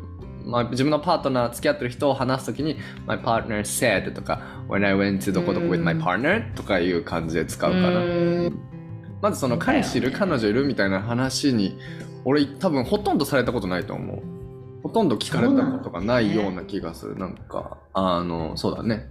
[0.45, 7.89] まあ、自分のパートナー、付き合ってる人を話すときに、My partner said とか、When I went to どこどこ with my partner とかいう感じで使うかな。
[7.89, 8.59] うん
[9.23, 11.79] まずその彼氏いる、彼女いるみたいな話に、
[12.27, 14.23] 俺多分ほとんどされたことないと思う。
[14.83, 17.17] ほとんど聞かれたことがないような気がする。
[17.17, 19.07] なんか、あの、そうだね。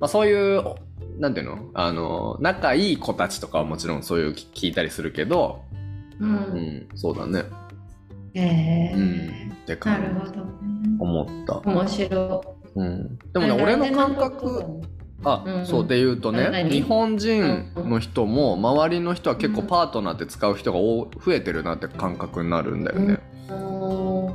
[0.00, 0.64] まあそういう、
[1.18, 1.70] なんていうの？
[1.74, 5.62] あの、仲いい子たちとかはもちろんそういう聞いたりするけど、
[6.18, 6.24] う。
[6.24, 7.44] うんん、そうだね。
[8.34, 9.02] えうん。
[9.02, 10.50] ーってな感じるほどね。
[10.98, 11.70] 思った。
[11.70, 13.18] 面白うん。
[13.18, 13.38] でい。
[13.38, 14.82] もね、俺の感覚、の
[15.24, 16.70] あ、うんそうで言うとね、何？
[16.70, 23.18] 日本人の人も周りの人は結構パートナーって使う人が多増えてるなって感覚になるんだよね。
[23.50, 23.54] う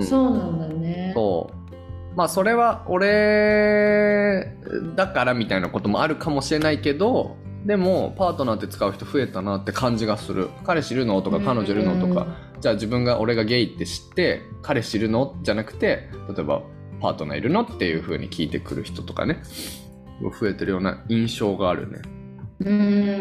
[0.01, 1.13] んそうなんだね。
[1.15, 1.64] そう。
[2.15, 4.55] まあそれは俺
[4.95, 7.35] だからみたいなこともあるかもしれないけど、
[7.65, 10.49] でもパートナーって使う人増えたなって感じがする。
[10.63, 12.27] 彼氏いるのとか彼女いるのとか、
[12.61, 15.35] じゃあ自分が俺がゲイって知って彼氏いるの？
[15.43, 16.61] じゃなくて、例えば
[17.01, 19.41] パートナーいるのっていう風に聞いてくる人とかね、
[20.39, 22.01] 増えてるような印象があるね。
[22.61, 22.73] う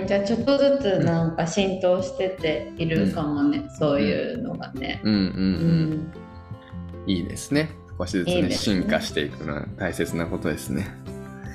[0.04, 5.00] ん、じゃあちょっとずつなんか浸透してているかもね、そういうのがね。
[5.02, 7.04] うんうんううん。
[7.06, 7.70] ん、いいですね。
[7.98, 10.86] 少しずつね進化していくのは大切なことですね。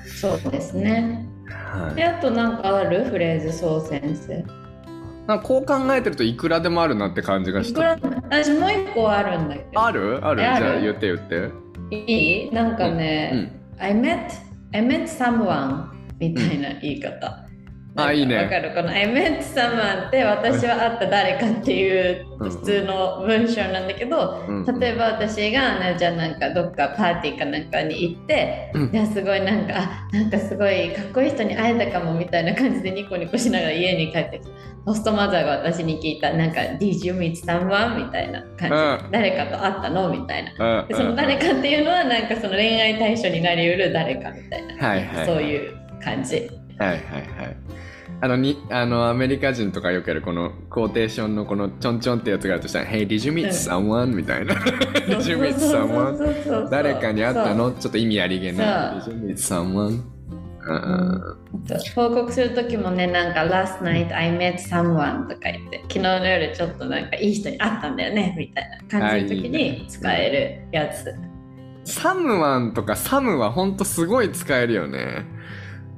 [0.06, 1.26] そうですね。
[1.48, 2.04] はいで、。
[2.04, 4.44] あとなんかあるフレーズそう先生。
[5.28, 7.96] なんかこう考えてるといくらでもあるなって感じがしいくた。
[7.96, 9.82] ら私もう一個あるんだけど。
[9.82, 10.20] ある？
[10.26, 10.42] ある？
[10.42, 10.66] じえある？
[10.66, 11.96] ゃあ言って言って。
[11.96, 12.52] いい？
[12.52, 13.82] なんかね、うん。
[13.82, 14.30] I met,
[14.72, 17.46] I met someone みたいな言い方。
[17.96, 18.38] あいいね。
[18.38, 18.72] わかる。
[18.74, 24.80] この I met someone って私は会った誰かっていううん普通の文章なんだけど、うん。
[24.80, 29.08] 例えば私がなおちゃんなんかどっかパーティーかなんかに行って、うん。
[29.08, 34.52] すごいなんかあなんかすごいかっこいい人に会えたかもみたいな感じでニコニコしながら家に帰ってきて
[34.86, 38.06] ホストマザーが私に聞いたなんか Did you meet someone?
[38.06, 39.12] みたいな感じ、うん。
[39.12, 40.10] 誰かと会ったの？
[40.10, 40.88] みたいな。
[40.92, 45.26] その誰かっていうのはなんかその恋愛対象になりうる誰かみたいな、はいはい。
[45.26, 46.50] そういう感じ。
[46.80, 47.20] はいはいは
[47.50, 47.58] い。
[48.22, 54.56] あのにあのアメリカ人とかよくやるこのクォーテーションのこのちょんちょんってやつがあるとしたら「Hey, did you meet うん someone?」みたいな
[55.08, 57.72] 「Did you meet someone?」誰かに会ったの？
[57.72, 60.02] ちょっと意味ありげな「そ Did you meet someone?」
[60.62, 61.38] うん
[61.96, 71.16] 報告する時もねなんか「Last night I met someone」とか言って昨日の夜ちょっとなんかいい人に会ったんだよねみたいな感じの時に使えるやつ。
[71.86, 75.26] サムワンとかサムはほんとすごい使えるよね。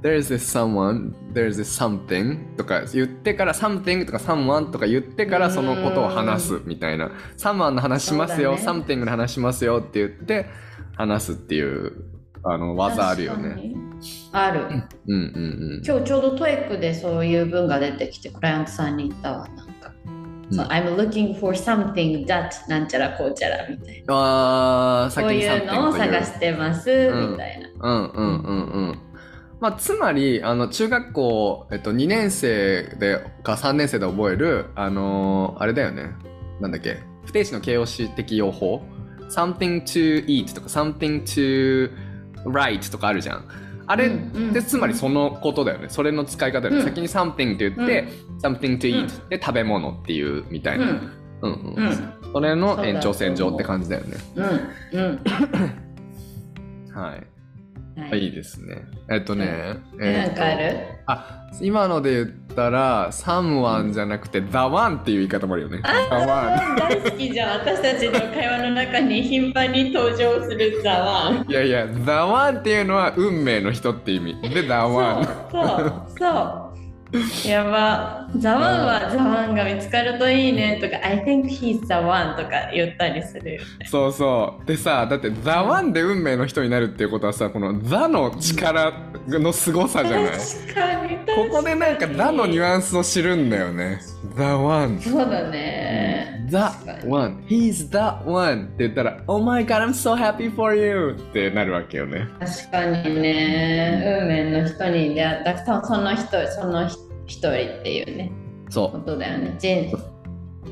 [0.01, 7.11] There's this someone, there's this something とか言ってから something とか someone とか言ってからそのことを話すみたいな。
[7.37, 10.47] someone の話しますよ、ね something の話しますよって言って
[10.95, 12.03] 話すっていう
[12.43, 13.75] あの技あるよね。
[14.31, 14.61] ある。
[15.07, 19.93] うんうん今日ちょうど TOEIC でそういう文が出てきてクライアントさんに言ったわなんか。
[20.05, 24.13] うんそう I'm looking for something that なんちゃらこうちゃらみたいな。
[24.13, 24.19] うん。
[24.19, 27.69] あー、さっきにこういうのを探してます、うんみたいな。
[27.79, 29.10] うんうんうんうん。
[29.61, 36.09] まあ、つまり、あの、中学校、えっと、2年生で、か3年生で覚える、あのーあれだよね。
[36.59, 36.97] なんだっけ。
[37.25, 38.81] 不定詞の形容詞的用法。
[39.29, 41.91] something to eat とか something to
[42.45, 43.45] write とかあるじゃん。
[43.87, 45.89] あれうんうんってつまりそのことだよね。
[45.89, 46.79] それの使い方だよね。
[46.79, 48.07] うん先に something って言って、
[48.41, 50.85] something to eat で食べ物っていうみたいな。
[50.85, 51.11] うん
[51.43, 54.17] うんうんうんそれの延長線上って感じだよね。
[54.35, 54.45] うん
[54.93, 55.19] うん。
[56.95, 57.27] はい。
[57.97, 58.83] はいいですね。
[59.09, 59.77] えっとね。
[59.99, 60.77] えなんかある？
[61.07, 65.81] あ今ので言ったら、サムワンじゃなくて、ザワンっていう言い方もあるよね。
[65.83, 66.75] ザワン。
[66.77, 74.41] 大好きじゃん私たちの会話の中に頻繁に登場するザワンいやいや、ザワンっていうのは運命の人って意味。
[74.49, 75.25] で、ザワン。
[75.51, 76.71] そうそ
[77.45, 84.65] うやばザワンはザワンが見つかるといいねとか I think he's the one とか言ったりするよねそうそう。
[84.65, 88.93] でさ、だって、ザワンで運命の人になるっていうことはさ、このザの力
[89.27, 90.31] の凄さじゃない？
[90.31, 93.99] 確かにここでなんかザのニュンアンスを知るんだよね。
[94.35, 94.99] ザワン。
[94.99, 96.73] そうだねか
[97.03, 97.43] に one.
[97.47, 98.65] He's the one.
[98.65, 101.15] って言ったら、Oh my god, I'm so happy for you!
[101.17, 102.27] ってなるわけよね。
[102.39, 106.87] 確かにね運命の人に出会ったその人その
[107.31, 108.31] 一人っていうね
[108.65, 109.01] こそう。
[109.05, 109.97] とだよね人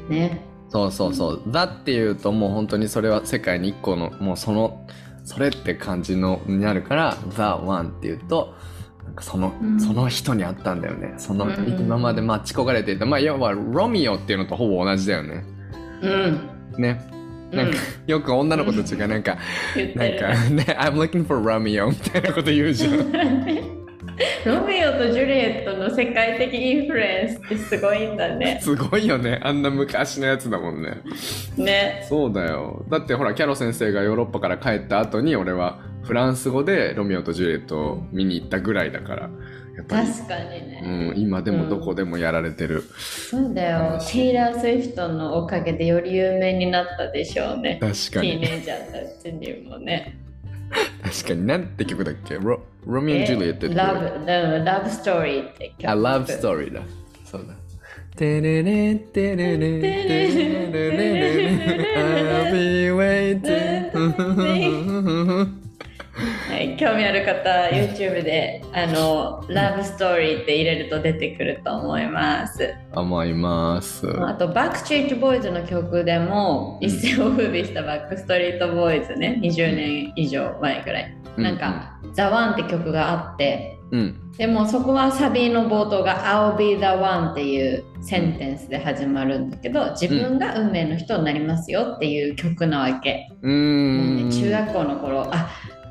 [0.09, 1.41] ねそうそうそう。
[1.47, 4.85] だっていうともう本当にそれは世界に一個の、もうその、
[5.23, 8.53] それって感じのになるから、The One っていうと、
[9.03, 11.15] なんかその、うんその人に会ったんだよね。
[11.17, 13.05] その、うん今まで待ち焦がれていた。
[13.07, 15.43] まあ、要はロミオっていうのとほぼ同じだよね。
[16.03, 17.01] うんね。
[17.51, 19.37] なんか、よく女の子たちがなんか、
[19.95, 23.78] なんかね、I'm looking for Romeo みたいなこと言うじゃん。
[24.45, 28.59] ロミオとジュリエットの世界的インフルエンスってすごいんだね。
[28.61, 29.39] すごいよね。
[29.41, 30.97] あんな昔のやつだもんね。
[31.57, 32.05] ね。
[32.07, 32.85] そうだよ。
[32.89, 39.29] だってほら、キャロ先生がヨーロッパから帰った後に、俺はフランス語でロミオとジュリエットを見に行ったぐらいだから。
[39.87, 40.81] 確かにね。
[40.83, 42.83] うん、今でもどこでもやられてる。
[42.97, 43.99] そうだよ。
[44.11, 47.79] テイラー・スウィフトのおかげでより有名になったでしょうね。
[47.79, 48.39] 確かに。
[48.39, 50.18] ティーネイジャーたちにもね。
[51.03, 51.47] 確かに。
[51.47, 52.35] なんて曲だっけ？
[52.35, 55.89] ロロミオ・ジュリエットってラブ、ラブラブストーリーって曲。
[55.91, 56.81] あ、ラブストーリーだ。
[57.25, 57.53] そうだ。
[58.15, 61.07] テレレテレレテレレレ
[61.45, 62.59] レ I'll be
[62.91, 63.91] waiting
[64.35, 64.59] はい、
[66.79, 72.73] 興味ある方、YouTube であのラブストーリーって入れると出てくると思います。
[72.93, 74.07] 思います。
[74.25, 81.17] あと、バックストリートボーイズの曲でも一世を風靡したバックストリートボーイズね、20年以上前くらい。
[81.35, 84.31] なんか、ザ・ワンって曲があって、うん。
[84.37, 93.27] でもそこはサビの冒頭が I'll be the one っていうセンテンスで始まるんだけど、自分が運命の人になりますよっていう曲なわけ。
[93.41, 95.49] うんね中学校の頃あ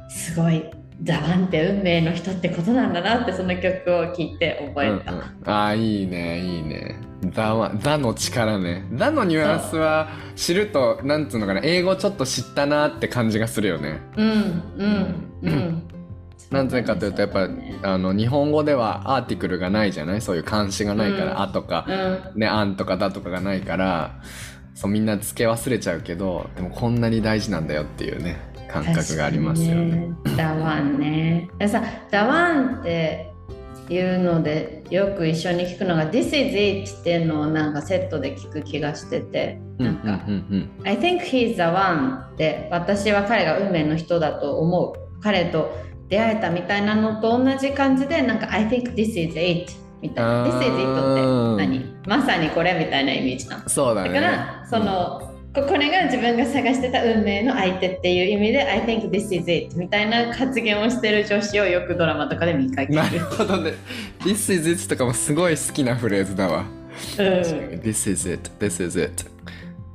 [0.08, 0.64] すごい
[1.02, 6.96] ザワンって運命の人ってことなんだなってその曲を聴いて覚えた、うんうん、ああいいねいいね。
[7.30, 8.84] ザはザの力ね。
[8.94, 11.60] ザのニュアンスは知るとなんつうのかな。
[11.62, 14.00] 英語ちょっと知ったなって感じがするよね。
[14.16, 14.30] うん
[14.76, 15.82] うんうん。
[16.50, 17.48] なんでかというとやっぱ
[17.82, 20.20] あの日本語ではアーティクルがないじゃない？
[20.20, 21.40] そういう漢詩がないから「うん。
[21.42, 21.86] あ」とか。
[21.88, 24.20] うん「ねあん」とか「だ」とかがないから
[24.74, 28.36] そうみんな付け忘れちゃうけどでもこんなに大事なんだよっていうね
[28.68, 30.10] 感覚がありますよね。
[30.36, 31.48] ザワンね。
[31.58, 33.32] でさザワンって
[33.88, 39.58] いうのでよく一緒に聞くのが This is it っていうのをなんかセットで聞く気がしてて。
[39.60, 40.24] うんなんか、
[40.84, 45.20] I think he's the one って私は彼が運命の人だと思う。
[45.20, 45.72] 彼と
[46.08, 50.46] 出会えたみたいなのと同じ感じでなんか I think this is it みたいな。
[50.46, 51.96] This is it って何？
[52.06, 53.62] まさにこれみたいなイメージなの。
[53.62, 54.08] うん、そうだね。
[54.08, 62.94] だからその、ここれが自分が探してた運命の相手っていう意味で I think this is it みたいな発言をしてる女子をよくドラマとかで見かける。
[62.94, 63.72] なるほどね。
[64.20, 66.64] This is it とかもすごい好きなフレーズだわ。
[67.18, 67.26] うん
[67.80, 69.24] This is it, this is it.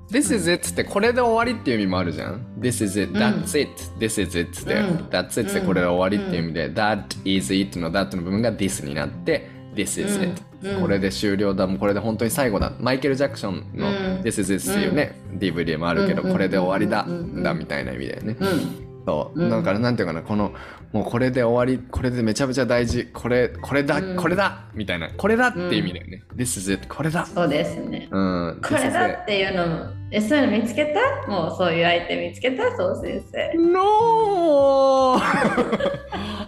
[0.09, 2.45] This is it ってこれで終わりっていう意味もあるじゃん。
[2.59, 7.91] This is it, うん that's it, this is it で、うん that's it でこれで終わりっていう意味で、that is it の
[7.91, 10.81] that の部分が this になって、this is it、うん。
[10.81, 12.71] これで終了だ、もうこれで本当に最後だ。
[12.79, 13.95] マイケル・ジャクソンのうん。
[14.21, 18.37] This is it っていうね、DVD もあるけど、うんこれで終わりだ、うんだみたいな意味だよね。
[18.39, 19.03] うん。
[19.05, 20.53] そう、うんだからなんていうかなこの
[20.93, 24.15] もうこれで終わりこれでめちゃめちゃ大事これこれだ、うん。
[24.15, 25.09] これだみたいな。
[25.09, 27.25] これだって意味だよね、This is it これだ。
[27.25, 28.07] そうですね。
[28.11, 28.61] うん。
[28.63, 29.85] これだっていうのも。
[30.15, 30.85] えそういうの見つけ
[31.25, 31.27] た？
[31.31, 32.63] もうそういう相手見つけた？
[32.77, 33.57] そう先生。
[33.57, 35.17] No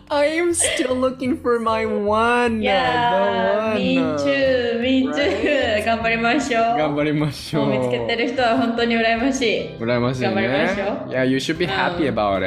[0.07, 6.77] I am still looking for my one いやー、the me one too, me too、頑張りましょう。
[6.77, 7.65] 頑張りましょう。
[7.67, 9.61] もう見つけてる人は本当に羨ましい。
[9.65, 10.27] い羨ましいね。
[10.27, 11.09] 頑張りましょう。
[11.09, 12.37] いや You should be happy うん about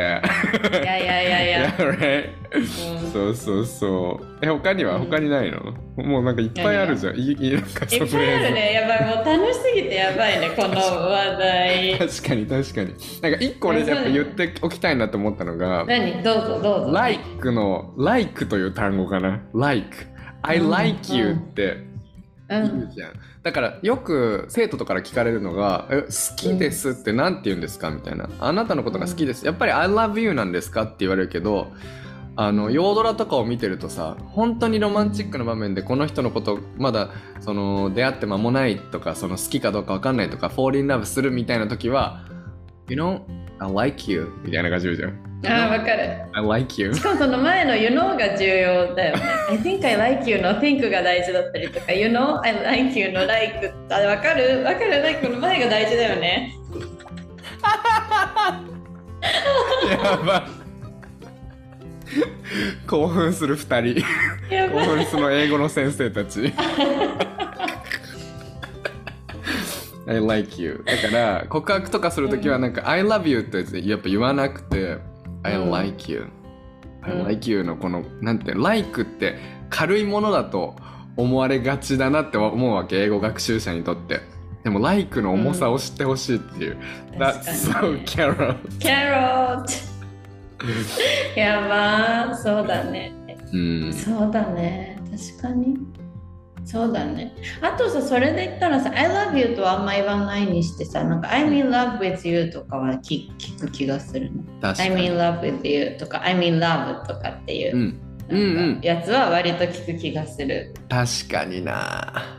[0.70, 1.74] it やいやいやいや。
[1.92, 2.66] ん。
[3.12, 4.26] そうそうそう。
[4.42, 4.96] え他には？
[4.96, 5.04] うん。
[5.06, 5.60] 他にないの、
[5.96, 7.16] もうなんかいっぱいあるじゃん。
[7.16, 8.72] いいなんかいっぱいあるね。
[8.72, 11.98] やばい、もう楽しすぎてやばいね、この話題。
[12.08, 12.94] 確かに確かに。
[13.22, 16.22] なんか一個俺えそうやっぱ言っておきたいなと思ったのが何？
[16.22, 16.92] どうぞどうぞ。
[16.92, 19.88] like の like という単語かな？Like
[20.42, 20.70] I うん。
[20.70, 21.84] like you うんってう。
[22.50, 22.90] 言うん。
[22.90, 23.12] じゃん、
[23.48, 31.72] だからよく生徒とかから聞かれるのが「え好きです」って何て言うんですかみたいな「あなたのことが好きです」やっぱり「I love you」なんですかって言われるけど
[32.36, 37.08] あの洋ドラとかを見てるとさ本当にロマンチックな場面でこの人のことまだ
[37.40, 42.26] その出会って間もないとかその好きかどうか分かんないとか fall in love するみたいな時は
[42.90, 43.22] 「You know
[43.60, 46.24] I like you」みたいな感じじゃんあー、わかる。
[46.32, 49.22] I like you しかもその前の You know が重要だよね。
[49.50, 54.64] I think I like you の think が大事だったりとか、You know I like you の like あ、わかる？
[54.64, 56.54] わかる？like の前が大事だよね。
[59.88, 60.38] やば。
[60.38, 60.42] い
[62.88, 64.02] 興奮する二人。
[64.50, 64.68] 興。
[64.84, 66.52] 奮する英語の先生たち。
[70.08, 74.96] I like you だから告白とかするときはなんか、I love you ってやっぱ言わなくて
[75.48, 76.28] I うん like you、
[77.02, 79.38] I うん like you のこのなんて like って
[79.70, 80.76] 軽いものだと
[81.16, 84.20] 思われがちだなって思うわけ英語学習者にとって
[84.64, 86.78] でも like の重さを知ってほしいっていう、
[87.12, 87.40] That's
[87.72, 89.70] so に Carol キャロット。
[91.38, 93.14] やばー、そうだね。
[93.52, 95.00] うんそうだね。
[95.38, 95.78] 確かに。
[96.70, 97.34] そうだね。
[97.62, 104.42] あとさ、それで言ったらさ、I love you とはあんま言わないにしてさ、なんか I'm in love with you とかは聞聞く気がするの。
[104.60, 107.94] 確か I'm に in love with you とか I'm in love とかっていう
[108.28, 110.74] う、んやつは割と聞く気がする。
[110.90, 112.37] 確かにな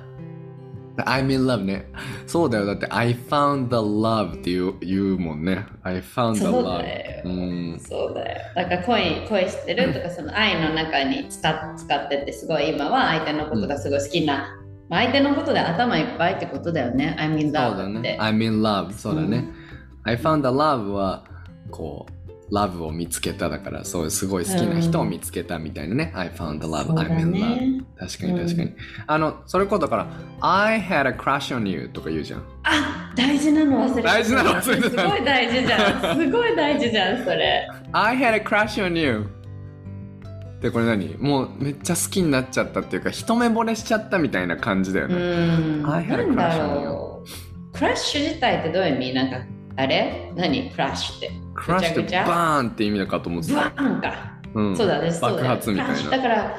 [1.04, 1.86] I'm in love ね。
[2.28, 2.66] そうだよ。
[2.66, 5.66] だって I found the love って言う言うもんね。
[5.84, 6.80] I found the そう love.
[6.80, 7.22] だよ。
[7.26, 7.80] うん。
[7.80, 8.40] そうだよ。
[8.56, 14.56] だから恋、恋してるとか、その愛の中に使っ使ってて、すごい今は相手のことがすごい好きな、
[14.90, 17.16] まあ相手のことで頭いっぱいってことだよね。
[17.20, 18.20] I'm in そうだ love っねて。。
[18.20, 18.92] I'm in love.
[18.94, 19.46] そうだね。
[20.04, 21.24] I found the love は、
[21.72, 22.19] こう、
[22.52, 26.12] love を見つけただから、そうすごい好きな人を見つけたみたいなね。
[26.16, 26.94] I found the そ love.
[26.94, 27.40] うだ I'm in love.
[27.40, 27.84] ね。
[27.98, 28.74] 確かに確かに。
[29.08, 30.08] あの、それこそだから、
[30.42, 32.44] I had a crush on you とか言うじゃん。
[32.64, 34.14] あ大事なの忘れてた。
[34.14, 34.54] 大事なの？
[34.54, 36.18] 忘れてたすごい大事じゃん。
[36.18, 37.68] すごい大事じゃん、それ。
[37.92, 39.28] I had a crush on you.
[40.62, 41.16] で、これ何？
[41.18, 45.16] もうめっちゃ好きになっちゃったっていうか、一目惚れしちゃったみたいな感じだようね。
[45.16, 45.90] ん。
[45.90, 47.78] I had a なんだ crush on ろう。
[47.78, 49.14] クラッシュ自体ってどういう意味？
[49.14, 49.38] なんか、
[49.80, 50.30] あれ？
[50.36, 50.70] 何？
[50.72, 51.32] クラッシュって。
[51.56, 53.82] クラッシュってバーンって意味だかと思ってバた。
[53.82, 54.34] ーンか。
[54.54, 56.56] うんそうだね、爆発みたいなだから、あ好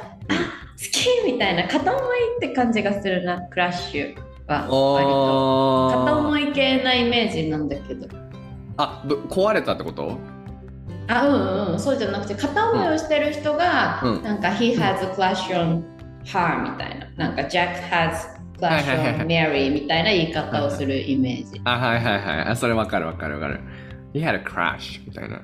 [0.79, 4.15] きみたいな、片思いって感じがするな、クラッシュ
[4.47, 4.63] は。
[4.63, 6.07] 割と。
[6.07, 8.09] 片あ思い系なイメージなんだけど。
[8.79, 10.17] あど壊れたってこと？
[11.09, 15.83] あ、うんうん、そうじゃなくて、片思いをしてる人が、うんなんか、he has a crush on
[16.25, 17.07] her みたいな。
[17.17, 21.61] なんか、Jack has はい crush はいはいは on い Mary みたいな言い方をするイメージ。
[21.65, 22.41] あ、はいはいはい。
[22.49, 23.61] あ、それわかるわかるわかる。
[24.15, 25.41] He had a crash みたいな。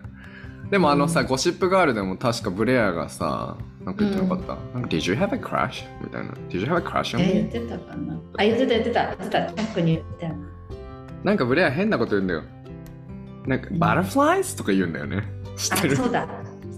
[0.70, 4.54] でもあのさ、ゴシップガールでも確かブレアがさ、なんか言ってなかった？
[4.78, 5.84] なんか Did you have a crush?
[6.02, 6.32] みたいな。
[6.50, 7.48] Did you have a crush on え、言 me?
[7.48, 9.46] ってたかなあ、言ってた言ってた言ってた。
[9.52, 10.32] ジャックに言ってた。
[11.22, 12.42] なんかブレア変なこと言うんだよ。
[13.46, 15.22] なんか、バタフライズとか言うんだよね。
[15.56, 16.26] 知ってあ、るそうだ。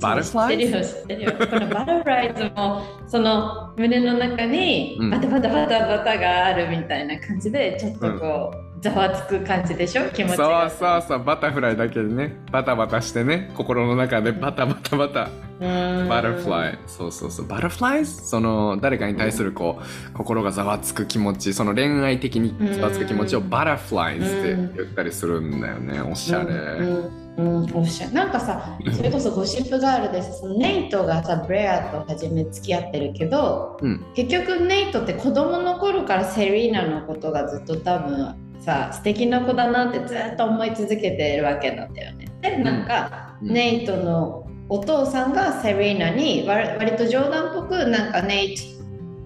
[0.00, 1.32] バタフライズ知ってるよ。
[1.32, 10.08] このバタフライズも、その胸の中にうんバタバタバタバタがあるみたいな感じで、ちょっとこう、ざわつく感じでしょ？
[10.10, 10.70] 気持ちそうが。
[10.70, 15.28] そうそう、バタフライだけでね、バタバタしてね、心の中でバタバタバタ。
[15.58, 16.50] バタフイ。
[16.50, 16.78] ライ。
[16.86, 17.48] そうそうそう。
[17.48, 26.00] バタフライズその、誰かに対するこう、心がざわつく気持ち、その恋愛的にざわつく気持ちをバタフライズって言ったりするんだよね。
[26.00, 27.27] おしゃれ。
[27.38, 34.04] うん、うん、おっしゃなんかさ、それこそゴシップガールでさ、そのネイトがさ、ブレアと初め付き合ってるけど、うん。
[34.14, 42.28] 結局ネイトって子供の頃からセリーナのことがずっと多分さ、素敵な子だなってずっと思い続けてるわけなんだよね。
[42.42, 43.52] で、なんか、うん。
[43.54, 48.62] ネイトのお父さんがセリーナに割割と冗談っぽくなんかネイト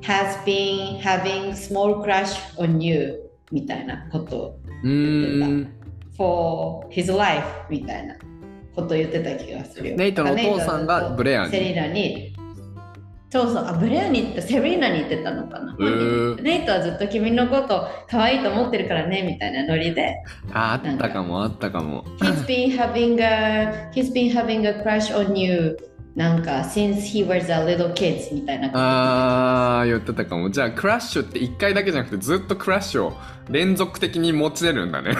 [0.02, 3.18] has been having small crush on you
[3.50, 5.81] みたいなことをうーん。
[6.22, 8.14] For his life みたいな
[8.74, 9.96] こと言ってた気がするよ。
[9.96, 11.50] ネイトのお父さんがブレアに。
[11.50, 12.32] セリーナに。
[13.30, 13.64] そうそう。
[13.66, 16.42] あブレアに言ってセリーナに言ってたのかな、へー。
[16.42, 20.22] ネイトはずっと君のこと可愛いと思ってるからねみたいなノリで。
[20.52, 22.04] ああったかも、あったかも。
[22.20, 25.76] He's been having a he's been having a crush on you
[26.14, 30.50] なんか since he was a little kid みたいなああ、言ってたかも。
[30.50, 33.16] じゃあ、クラッシュって1回だけじゃなくて、ずっとクラッシュを
[33.48, 35.12] 連続的に持ち出るんだね。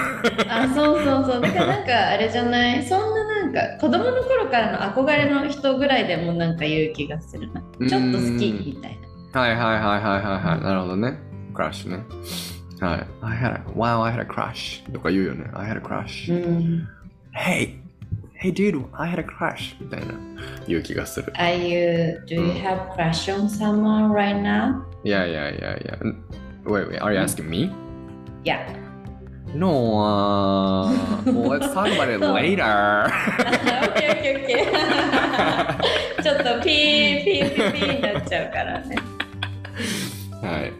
[0.49, 2.87] あそうそうそうだからなんかあれじゃない？
[2.87, 8.99] そんななんか子供の頃からの憧れの人ぐらいでもなんか言う気がするなちょっと好きみたい
[9.33, 10.61] なはいはいはいはいはいはい。
[10.63, 11.19] なるほどね。
[11.55, 12.05] クラッシュね。
[12.81, 13.07] はい。
[13.23, 14.85] I had a, wow, I had a crush.
[14.93, 15.47] とか言うよね。
[15.55, 16.33] I had a crush.
[16.33, 16.89] うん、
[17.35, 17.82] Hey!
[18.42, 19.76] Hey dude, I had a crush.
[19.82, 20.14] みたいな
[20.68, 21.34] 言う気がする。
[21.36, 24.84] Are you do you have crush on someone right now?
[25.04, 25.98] いやいやいやいや。
[26.66, 27.72] Wait, wait, are you asking me?
[28.44, 28.76] Yeah
[29.56, 30.92] No, uh,
[31.26, 33.08] well, let's talk about it later.
[33.82, 34.50] OK OK OK
[36.22, 38.98] ちょっとピーピーピーピーになっちゃうからね
[40.42, 40.74] はい。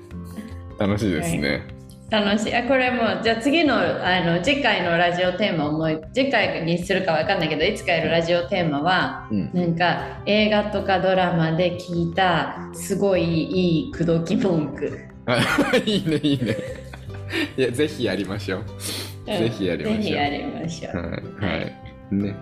[0.78, 1.71] 楽しいですね。
[2.13, 9.51] 楽しいあこれもうじゃあ次のあの次回のラジオテーマを思い次回にするかわかんないけどいつかやるラジオテーマはうん。
[9.55, 15.13] なんか映画とかドラマで聞いたすごいいい口説き文句
[15.87, 16.57] いいね、いいね。
[17.57, 18.65] いや、ぜひやりましょう。
[19.27, 21.61] ぜひやりましょうぜひやりましょう、はい。
[21.61, 21.75] はい。
[22.11, 22.37] ね。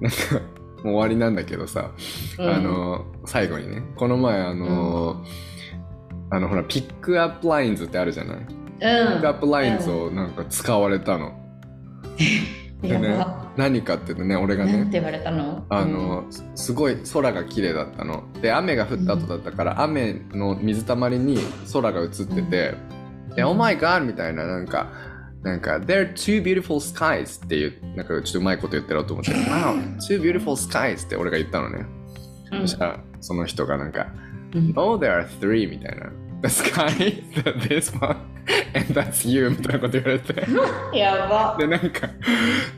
[0.00, 0.40] なんか、
[0.82, 1.90] もう終わりなんだけどさ、
[2.38, 5.22] うんあの、最後にね、この前、あの、
[6.30, 11.32] あの、ほら、 pick-up lines ってあるじゃない、 pick-up lines をなんか使われたの。
[12.82, 13.24] うん、でね
[13.56, 15.64] 何かっていうとね、俺がねなんて、言われたの？
[15.68, 18.24] あの、すすごい空が綺麗だったの。
[18.40, 21.38] で、雨が降った後だったから、雨の水たまりに
[21.72, 22.74] 空が映ってて、
[23.36, 24.04] で、Oh my god!
[24.04, 24.88] みたいな、なんか、
[25.42, 29.96] なんか、There are two beautiful skies っていう、なんかちょっとうまいこと言ってろうと思って、Wow!
[29.98, 31.86] Two beautiful skies って俺が言ったのね。
[32.52, 34.08] うんそしたら、その人がなんか、
[34.54, 36.10] うん、Oh, there are three みたいな。
[36.42, 36.88] The sky,
[37.68, 38.16] this one,
[38.74, 40.46] and that's you みたいなこと言われて。
[40.96, 42.08] やばで、なんか、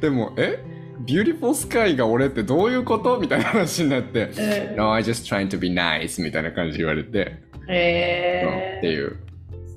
[0.01, 0.59] でも、え
[1.07, 3.19] ?Beautiful sky が俺ってどういうこと？
[3.19, 7.37] みたいな話になって、うん No, I just trying to be nice みたいな感じで言われて、
[7.69, 9.17] えっていう。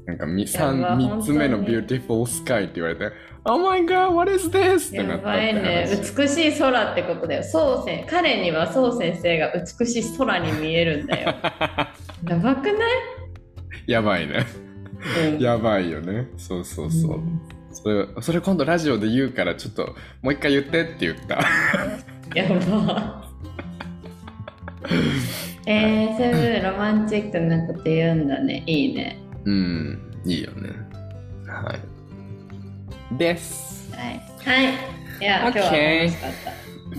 [0.07, 3.11] なんかみや三ば三つ目の本当に Beautiful Sky って言われて
[3.43, 4.89] Oh my god, what is this?
[4.89, 6.15] ってなやったね話。
[6.15, 11.33] 美しい空ってことだよそうせん彼にはそう先生が美しい空に見えるんだよ
[12.29, 12.75] やばくない、
[13.87, 14.45] やばいね。
[15.33, 16.27] うん、やばいよね。
[16.37, 17.17] そうそうそう。
[17.19, 17.41] ん
[17.71, 21.41] それそれ今度ラジオで言うからちょっともう一回言ってって言った。
[22.33, 23.25] やば
[25.67, 30.69] えー、そういうロマンチックなこと言うんだねいいねうん、いいよね。
[31.47, 31.75] は
[33.11, 33.17] い。
[33.17, 33.91] です。
[33.95, 34.73] はい、はい、
[35.21, 36.31] いや、今日は楽しかっ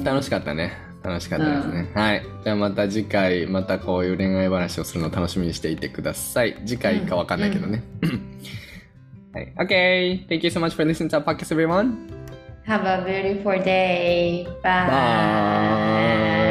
[0.04, 0.85] た楽しかったね。
[1.06, 1.88] 楽しかったですね。
[1.94, 2.22] はい。
[2.42, 6.60] じゃあまた次回、またこういう恋愛話をするのを楽しみにしていてください。
[6.66, 7.84] 次回かわかんないけどね。
[9.32, 9.54] はい。
[9.56, 10.26] OK!
[10.28, 12.08] Thank you so much for listening to our podcast, everyone.
[12.66, 14.48] Have a beautiful day.
[14.64, 14.88] Bye.
[14.88, 16.45] Bye.